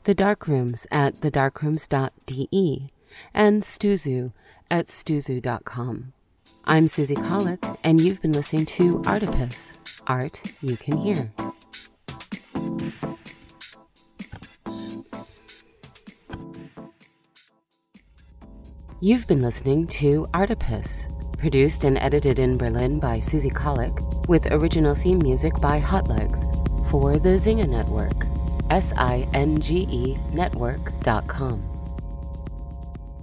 The 0.04 0.14
Dark 0.14 0.48
Rooms 0.48 0.88
at 0.92 1.16
thedarkrooms.de. 1.16 2.90
And 3.34 3.64
Stuzu 3.64 4.32
at 4.70 4.88
stuzu.com. 4.88 6.14
I'm 6.66 6.88
Susie 6.88 7.16
Kahlich, 7.16 7.78
and 7.84 8.00
you've 8.00 8.22
been 8.22 8.32
listening 8.32 8.68
to 8.68 9.00
Artipoeus 9.00 9.80
Art 10.06 10.40
You 10.62 10.78
Can 10.78 10.98
Hear. 10.98 11.32
You've 19.02 19.26
been 19.26 19.42
listening 19.42 19.88
to 19.88 20.28
Artipoeus, 20.36 21.08
produced 21.42 21.84
and 21.84 21.98
edited 21.98 22.38
in 22.38 22.56
Berlin 22.56 23.00
by 23.00 23.20
Susie 23.20 23.50
Kahlich, 23.50 23.98
with 24.28 24.52
original 24.52 24.94
theme 24.94 25.18
music 25.18 25.60
by 25.60 25.82
Hotlegs 25.82 26.46
for 26.90 27.18
the 27.18 27.30
Zinga 27.30 27.68
Network, 27.68 28.28
S 28.70 28.94
I 28.96 29.28
N 29.34 29.60
G 29.60 29.88
E 29.90 30.18
network.com. 30.32 31.71